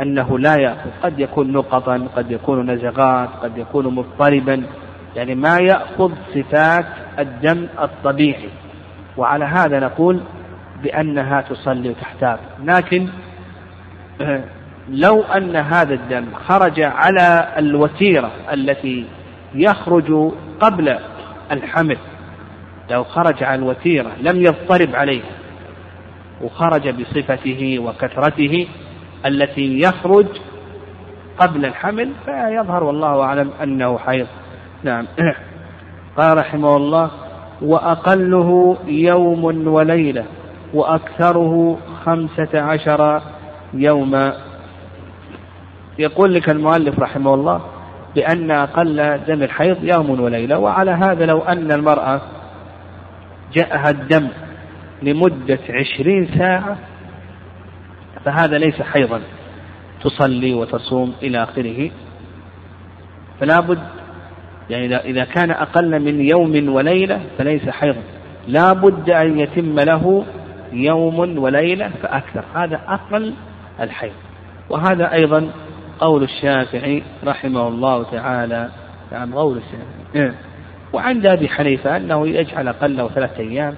أنه 0.02 0.38
لا 0.38 0.56
يأخذ. 0.56 0.90
قد 1.02 1.18
يكون 1.18 1.52
نقطا 1.52 2.08
قد 2.16 2.30
يكون 2.30 2.70
نزغات 2.70 3.28
قد 3.42 3.58
يكون 3.58 3.94
مضطربا. 3.94 4.62
يعني 5.16 5.34
ما 5.34 5.58
يأخذ 5.58 6.12
صفات 6.34 6.86
الدم 7.18 7.66
الطبيعي. 7.82 8.48
وعلى 9.16 9.44
هذا 9.44 9.80
نقول 9.80 10.20
بأنها 10.82 11.40
تصلي 11.40 11.90
وتحتاج 11.90 12.38
لكن 12.64 13.08
آه، 14.20 14.44
لو 14.88 15.22
أن 15.22 15.56
هذا 15.56 15.94
الدم 15.94 16.24
خرج 16.48 16.80
على 16.80 17.54
الوتيرة 17.58 18.30
التي 18.52 19.06
يخرج 19.54 20.32
قبل 20.60 20.98
الحمل 21.52 21.96
لو 22.90 23.04
خرج 23.04 23.42
على 23.42 23.58
الوتيرة 23.58 24.10
لم 24.20 24.40
يضطرب 24.40 24.96
عليها 24.96 25.40
وخرج 26.42 26.88
بصفته 26.88 27.78
وكثرته 27.78 28.68
التي 29.26 29.80
يخرج 29.80 30.26
قبل 31.38 31.64
الحمل 31.64 32.12
فيظهر 32.24 32.84
والله 32.84 33.22
أعلم 33.22 33.50
أنه 33.62 33.98
حيض. 33.98 34.26
نعم. 34.82 35.06
قال 36.18 36.36
رحمه 36.36 36.76
الله 36.76 37.10
وأقله 37.62 38.76
يوم 38.86 39.66
وليلة 39.66 40.24
وأكثره 40.74 41.78
خمسة 42.04 42.60
عشر 42.60 43.22
يوما. 43.74 44.34
يقول 45.98 46.34
لك 46.34 46.50
المؤلف 46.50 46.98
رحمه 46.98 47.34
الله 47.34 47.60
بأن 48.14 48.50
أقل 48.50 49.20
دم 49.28 49.42
الحيض 49.42 49.84
يوم 49.84 50.20
وليلة 50.20 50.58
وعلى 50.58 50.90
هذا 50.90 51.26
لو 51.26 51.38
أن 51.38 51.72
المرأة 51.72 52.20
جاءها 53.52 53.90
الدم 53.90 54.28
لمدة 55.02 55.58
عشرين 55.70 56.28
ساعة 56.38 56.78
فهذا 58.24 58.58
ليس 58.58 58.82
حيضا 58.82 59.20
تصلي 60.02 60.54
وتصوم 60.54 61.14
إلى 61.22 61.42
آخره. 61.42 61.90
فلا 63.40 63.60
بد 63.60 63.82
يعني 64.70 64.96
إذا 64.96 65.24
كان 65.24 65.50
أقل 65.50 66.00
من 66.00 66.20
يوم 66.20 66.74
وليلة 66.74 67.20
فليس 67.38 67.68
حيضا. 67.68 68.02
لا 68.48 68.72
بد 68.72 69.10
أن 69.10 69.38
يتم 69.40 69.80
له 69.80 70.24
يوم 70.72 71.38
وليلة 71.38 71.90
فأكثر. 72.02 72.44
هذا 72.54 72.80
أقل 72.88 73.34
الحيض. 73.80 74.12
وهذا 74.70 75.12
أيضا 75.12 75.50
قول 75.98 76.22
الشافعي 76.22 77.02
رحمه 77.24 77.68
الله 77.68 78.02
تعالى 78.02 78.70
نعم 79.12 79.34
قول 79.34 79.56
الشافعي. 79.56 80.24
إيه. 80.24 80.49
وعند 80.92 81.26
أبي 81.26 81.48
حنيفة 81.48 81.96
أنه 81.96 82.28
يجعل 82.28 82.68
أقله 82.68 83.08
ثلاثة 83.08 83.40
أيام 83.40 83.74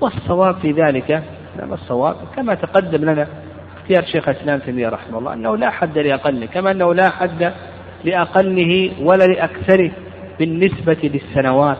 والصواب 0.00 0.54
في 0.54 0.72
ذلك 0.72 1.22
نعم 1.58 1.72
الصواب 1.72 2.16
كما 2.36 2.54
تقدم 2.54 3.04
لنا 3.10 3.26
اختيار 3.76 4.04
شيخ 4.04 4.28
الإسلام 4.28 4.58
تيمية 4.58 4.88
رحمه 4.88 5.18
الله 5.18 5.32
أنه 5.32 5.56
لا 5.56 5.70
حد 5.70 5.98
لأقله 5.98 6.46
كما 6.46 6.70
أنه 6.70 6.94
لا 6.94 7.10
حد 7.10 7.52
لأقله 8.04 8.92
ولا 9.02 9.24
لأكثره 9.24 9.90
بالنسبة 10.38 10.96
للسنوات. 11.02 11.76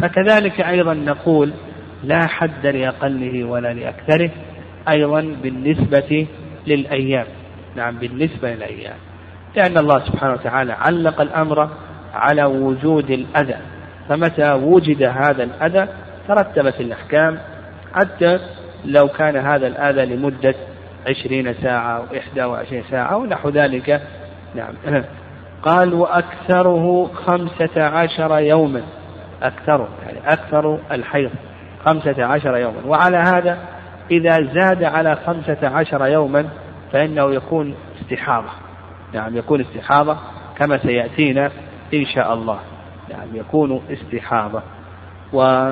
فكذلك 0.00 0.60
أيضا 0.60 0.94
نقول 0.94 1.52
لا 2.04 2.26
حد 2.26 2.66
لأقله 2.66 3.44
ولا 3.44 3.72
لأكثره 3.72 4.30
أيضا 4.88 5.20
بالنسبة 5.42 6.26
للأيام. 6.66 7.26
نعم 7.76 7.98
بالنسبة 7.98 8.54
للأيام. 8.54 8.96
لأن 9.56 9.78
الله 9.78 10.04
سبحانه 10.04 10.32
وتعالى 10.32 10.72
علق 10.72 11.20
الأمر 11.20 11.68
على 12.14 12.44
وجود 12.44 13.10
الأذى. 13.10 13.56
فمتى 14.10 14.52
وجد 14.52 15.02
هذا 15.02 15.42
الأذى 15.42 15.88
ترتبت 16.28 16.80
الأحكام 16.80 17.38
حتى 17.94 18.38
لو 18.84 19.08
كان 19.08 19.36
هذا 19.36 19.66
الأذى 19.66 20.14
لمدة 20.14 20.54
عشرين 21.08 21.54
ساعة 21.54 21.96
أو 21.96 22.04
إحدى 22.18 22.44
وعشرين 22.44 22.84
ساعة 22.90 23.26
نحو 23.26 23.48
ذلك. 23.48 24.02
نعم. 24.54 24.74
قال 25.62 25.94
وأكثره 25.94 27.10
خمسة 27.14 27.84
عشر 27.84 28.38
يوما. 28.38 28.82
أكثره 29.42 29.88
يعني 30.06 30.18
أكثر 30.32 30.78
الحيض 30.92 31.30
خمسة 31.84 32.24
عشر 32.24 32.56
يوما. 32.56 32.86
وعلى 32.86 33.16
هذا 33.16 33.58
إذا 34.10 34.36
زاد 34.54 34.84
على 34.84 35.16
خمسة 35.26 35.68
عشر 35.68 36.06
يوما 36.06 36.48
فإنه 36.92 37.34
يكون 37.34 37.74
استحاضة. 38.00 38.50
نعم 39.12 39.36
يكون 39.36 39.60
استحاضة 39.60 40.16
كما 40.58 40.78
سيأتينا 40.78 41.50
إن 41.94 42.06
شاء 42.06 42.34
الله. 42.34 42.58
نعم 43.10 43.28
يكون 43.34 43.82
استحاضة. 43.90 44.62
و 45.32 45.70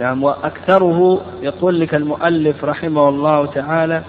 نعم 0.00 0.22
وأكثره 0.22 1.20
يقول 1.42 1.80
لك 1.80 1.94
المؤلف 1.94 2.64
رحمه 2.64 3.08
الله 3.08 3.46
تعالى 3.46 4.02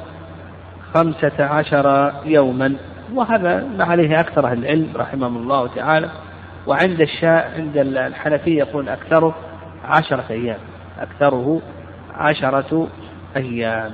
خمسة 0.93 1.43
عشر 1.45 2.13
يوما 2.25 2.75
وهذا 3.13 3.63
ما 3.77 3.83
عليه 3.83 4.19
أكثر 4.19 4.47
أهل 4.47 4.57
العلم 4.57 4.89
رحمهم 4.95 5.37
الله 5.37 5.67
تعالى. 5.67 6.09
وعند 6.67 7.01
الشاء 7.01 7.51
عند 7.57 7.77
الحنفية 7.77 8.57
يقول 8.57 8.89
أكثره 8.89 9.35
عشرة 9.85 10.25
أيام 10.29 10.59
أكثره 10.99 11.61
عشرة 12.15 12.87
أيام. 13.35 13.91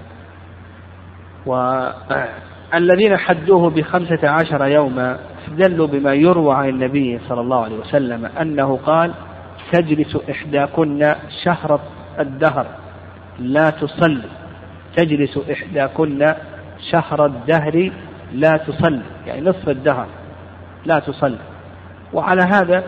والذين 2.74 3.18
حدوه 3.18 3.70
بخمسة 3.70 4.30
عشر 4.30 4.66
يوما 4.66 5.20
استدلوا 5.40 5.88
بما 5.88 6.14
يروى 6.14 6.56
عن 6.56 6.70
النبي 6.70 7.20
صلى 7.30 7.42
الله 7.42 7.64
عليه 7.64 7.76
وسلم 7.76 8.26
أنه 8.26 8.80
قال 8.86 9.14
تجلس 9.72 10.18
إحداكن 10.30 11.16
شهر 11.44 11.80
الدهر 12.20 12.66
لا 13.40 13.70
تصلي. 13.70 14.30
تجلس 14.98 15.40
إحداكن 15.52 16.34
شهر 16.92 17.26
الدهر 17.26 17.92
لا 18.34 18.58
تصلي. 18.58 19.02
يعني 19.28 19.42
نصف 19.42 19.70
الدهر 19.70 20.08
لا 20.86 21.00
تصلي. 21.00 21.40
وعلى 22.14 22.42
هذا 22.42 22.84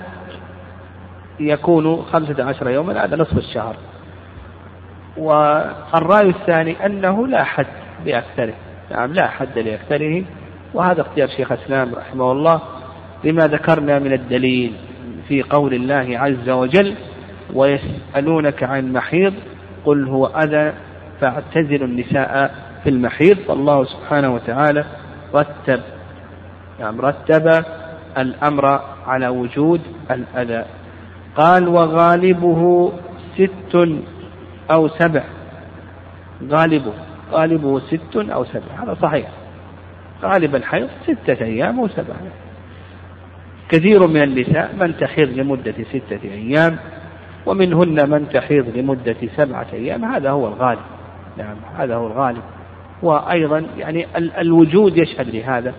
يكون 1.40 2.02
خمسة 2.02 2.44
عشر 2.44 2.70
يوما 2.70 3.06
هذا 3.06 3.16
نصف 3.16 3.38
الشهر. 3.38 3.76
والرأي 5.18 6.30
الثاني 6.30 6.86
أنه 6.86 7.28
لا 7.28 7.44
حد 7.44 7.68
لأكثره 8.06 8.54
نعم 8.92 9.14
لا 9.14 9.28
حد 9.28 9.60
لأكثره 9.60 10.24
وهذا 10.74 11.02
اختيار 11.02 11.28
شيخ 11.28 11.52
الإسلام 11.52 11.96
رحمه 11.96 12.32
الله 12.32 12.62
لما 13.24 13.48
ذكرنا 13.48 14.00
من 14.00 14.14
الدليل 14.14 14.74
في 15.28 15.42
قول 15.42 15.74
الله 15.74 16.20
عز 16.20 16.50
وجل 16.50 16.96
ويسألونك 17.54 18.64
عن 18.64 18.80
المحيض 18.80 19.34
قل 19.86 20.08
هو 20.08 20.26
أذى 20.26 20.74
فاعتزلوا 21.22 21.88
النساء 21.88 22.56
في 22.84 22.90
المحيض 22.90 23.38
فالله 23.38 23.84
سبحانه 23.84 24.34
وتعالى 24.34 24.86
رتب 25.34 25.82
يعني 26.80 26.98
رتب 27.00 27.64
الأمر 28.18 28.82
على 29.08 29.28
وجود 29.28 29.82
الأذى. 30.12 30.66
قال 31.36 31.68
وغالبه 31.68 32.92
ست 33.36 33.90
أو 34.72 34.88
سبع. 34.88 35.24
غالبه. 36.50 36.94
غالبه 37.32 37.80
ست 37.80 38.16
أو 38.16 38.46
سبع. 38.46 38.84
هذا 38.84 38.98
صحيح. 39.02 39.28
غالب 40.24 40.56
الحيض 40.56 40.90
ستة 41.04 41.46
أيام 41.46 41.80
أو 41.80 41.88
سبعة 41.88 42.18
كثير 43.70 44.08
من 44.08 44.24
النساء 44.24 44.76
من 44.80 44.98
تحيض 44.98 45.30
لمدة 45.30 45.76
ستة 45.90 46.20
أيام 46.24 46.78
ومنهن 47.46 48.10
من 48.10 48.30
تحيض 48.30 48.78
لمدة 48.78 49.16
سبعة 49.38 49.68
أيام. 49.74 50.06
هذا 50.06 50.32
هو 50.32 50.48
الغالب. 50.48 50.80
نعم 51.38 51.56
هذا 51.78 51.96
هو 51.96 52.08
الغالب. 52.08 52.42
وأيضا 53.02 53.66
يعني 53.78 54.08
الوجود 54.16 54.98
يشهد 54.98 55.36
لهذا. 55.36 55.74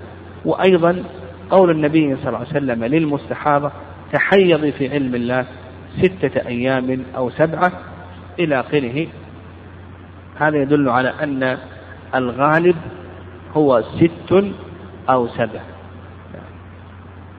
وأيضا 0.45 1.03
قول 1.51 1.71
النبي 1.71 2.17
صلى 2.17 2.29
الله 2.29 2.39
عليه 2.39 2.49
وسلم 2.49 2.85
للمستحاضة 2.85 3.73
تحيضي 4.13 4.73
في 4.73 4.89
علم 4.89 5.15
الله 5.15 5.47
ستة 6.03 6.47
أيام 6.47 7.03
أو 7.17 7.31
سبعة 7.31 7.73
إلى 8.39 8.61
آخره. 8.61 9.07
هذا 10.39 10.57
يدل 10.57 10.89
على 10.89 11.12
أن 11.22 11.59
الغالب 12.14 12.76
هو 13.57 13.82
ست 13.82 14.45
أو 15.11 15.28
سبع. 15.28 15.61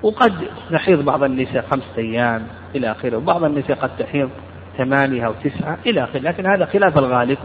وقد 0.03 0.33
تحيض 0.71 1.05
بعض 1.05 1.23
النساء 1.23 1.65
خمسة 1.71 1.97
أيام 1.97 2.43
إلى 2.75 2.91
آخره 2.91 3.17
وبعض 3.17 3.43
النساء 3.43 3.77
قد 3.77 3.89
تحيض 3.99 4.29
ثمانية 4.77 5.25
أو 5.25 5.33
تسعة 5.43 5.77
إلى 5.85 6.03
آخره 6.03 6.19
لكن 6.19 6.45
هذا 6.45 6.65
خلاف 6.65 6.97
الغالب. 6.97 7.37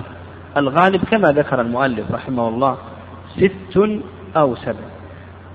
الغالب 0.57 1.05
كما 1.05 1.29
ذكر 1.29 1.61
المؤلف 1.61 2.13
رحمه 2.13 2.49
الله 2.49 2.77
ست 3.37 3.91
أو 4.37 4.57
سبع. 4.57 4.89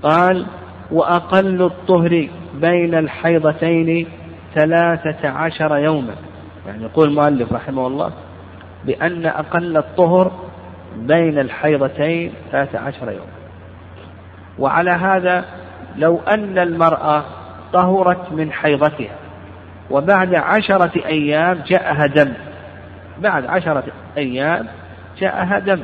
قال 0.03 0.45
وأقل 0.91 1.61
الطهر 1.61 2.29
بين 2.61 2.95
الحيضتين 2.95 4.07
ثلاثة 4.55 5.29
عشر 5.29 5.77
يوما. 5.77 6.15
يعني 6.67 6.83
يقول 6.83 7.09
المؤلف 7.09 7.53
رحمه 7.53 7.87
الله 7.87 8.11
بأن 8.85 9.25
أقل 9.25 9.77
الطهر 9.77 10.31
بين 10.97 11.39
الحيضتين 11.39 12.33
ثلاثة 12.51 12.79
عشر 12.79 13.11
يوما. 13.11 13.37
وعلى 14.59 14.91
هذا 14.91 15.45
لو 15.97 16.19
أن 16.27 16.57
المرأة 16.57 17.23
طهرت 17.73 18.31
من 18.31 18.51
حيضتها 18.51 19.15
وبعد 19.91 20.35
عشرة 20.35 21.05
أيام 21.05 21.59
جاءها 21.67 22.07
دم. 22.07 22.33
بعد 23.21 23.45
عشرة 23.45 23.83
أيام 24.17 24.67
جاءها 25.19 25.59
دم. 25.59 25.79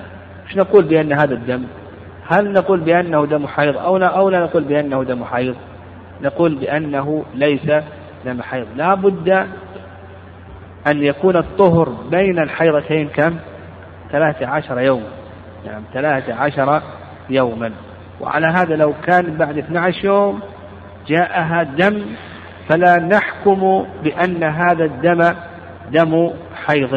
إيش 0.47 0.57
نقول 0.57 0.83
بأن 0.83 1.13
هذا 1.13 1.33
الدم؟ 1.33 1.63
هل 2.27 2.53
نقول 2.53 2.79
بأنه 2.79 3.25
دم 3.25 3.47
حيض 3.47 3.77
أو 3.77 3.97
لا؟ 3.97 4.07
أو 4.07 4.29
لا 4.29 4.39
نقول 4.39 4.63
بأنه 4.63 5.03
دم 5.03 5.23
حيض؟ 5.23 5.55
نقول 6.21 6.55
بأنه 6.55 7.25
ليس 7.35 7.71
دم 8.25 8.41
حيض. 8.41 8.67
لا 8.75 8.93
بد 8.93 9.47
أن 10.87 11.03
يكون 11.03 11.37
الطهر 11.37 11.89
بين 11.89 12.39
الحيضتين 12.39 13.07
كم؟ 13.07 13.35
ثلاثة 14.11 14.47
عشر 14.47 14.79
يوما 14.79 15.09
نعم 15.65 15.81
ثلاثة 15.93 16.33
عشر 16.33 16.81
يوما. 17.29 17.71
وعلى 18.21 18.47
هذا 18.47 18.75
لو 18.75 18.93
كان 19.03 19.37
بعد 19.37 19.57
12 19.57 20.05
يوم 20.05 20.41
جاءها 21.07 21.63
دم 21.63 22.05
فلا 22.69 22.99
نحكم 22.99 23.85
بأن 24.03 24.43
هذا 24.43 24.85
الدم 24.85 25.33
دم 25.91 26.31
حيض. 26.65 26.93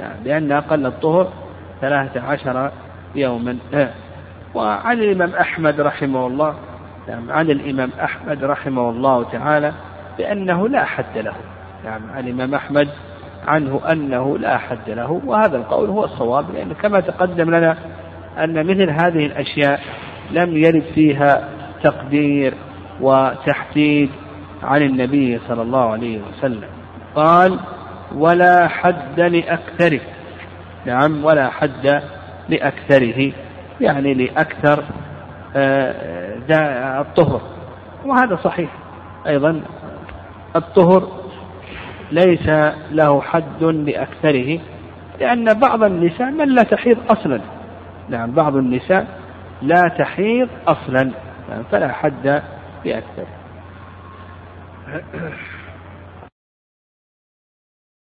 نعم 0.00 0.16
لأن 0.24 0.52
أقل 0.52 0.86
الطهر 0.86 1.32
ثلاثة 1.80 2.22
عشر 2.22 2.70
يوما. 3.14 3.56
وعن 4.54 4.98
الإمام 4.98 5.34
أحمد 5.34 5.80
رحمه 5.80 6.26
الله 6.26 6.54
نعم 7.08 7.30
عن 7.30 7.50
الإمام 7.50 7.90
أحمد 8.02 8.44
رحمه 8.44 8.90
الله 8.90 9.24
تعالى 9.24 9.72
بأنه 10.18 10.68
لا 10.68 10.84
حد 10.84 11.18
له. 11.18 11.34
نعم 11.84 12.00
عن 12.14 12.28
الإمام 12.28 12.54
أحمد 12.54 12.88
عنه 13.46 13.80
أنه 13.92 14.38
لا 14.38 14.58
حد 14.58 14.90
له 14.90 15.20
وهذا 15.26 15.56
القول 15.56 15.88
هو 15.88 16.04
الصواب 16.04 16.44
لأن 16.54 16.72
كما 16.72 17.00
تقدم 17.00 17.50
لنا 17.50 17.76
أن 18.38 18.66
مثل 18.66 18.90
هذه 18.90 19.26
الأشياء 19.26 19.80
لم 20.30 20.56
يرد 20.56 20.84
فيها 20.94 21.48
تقدير 21.82 22.54
وتحديد 23.00 24.10
عن 24.62 24.82
النبي 24.82 25.38
صلى 25.48 25.62
الله 25.62 25.90
عليه 25.90 26.20
وسلم. 26.22 26.68
قال 27.14 27.60
ولا 28.14 28.68
حد 28.68 29.20
لأكثره. 29.20 30.00
نعم 30.86 31.24
ولا 31.24 31.50
حد 31.50 32.02
لأكثره. 32.48 33.32
يعني 33.80 34.14
لأكثر 34.14 34.84
آه، 35.56 37.00
الطهر. 37.00 37.40
وهذا 38.06 38.36
صحيح. 38.36 38.70
أيضا 39.26 39.62
الطهر 40.56 41.19
ليس 42.12 42.48
له 42.90 43.20
حد 43.20 43.62
لأكثره 43.62 44.60
لأن 45.20 45.54
بعض 45.54 45.82
النساء 45.82 46.30
من 46.30 46.48
لا 46.48 46.62
تحيض 46.62 46.98
أصلا. 47.10 47.40
نعم 48.08 48.30
بعض 48.30 48.56
النساء 48.56 49.06
لا 49.62 49.82
تحيض 49.98 50.48
أصلا. 50.66 51.10
نعم 51.50 51.62
فلا 51.70 51.92
حد 51.92 52.42
لأكثره. 52.84 53.26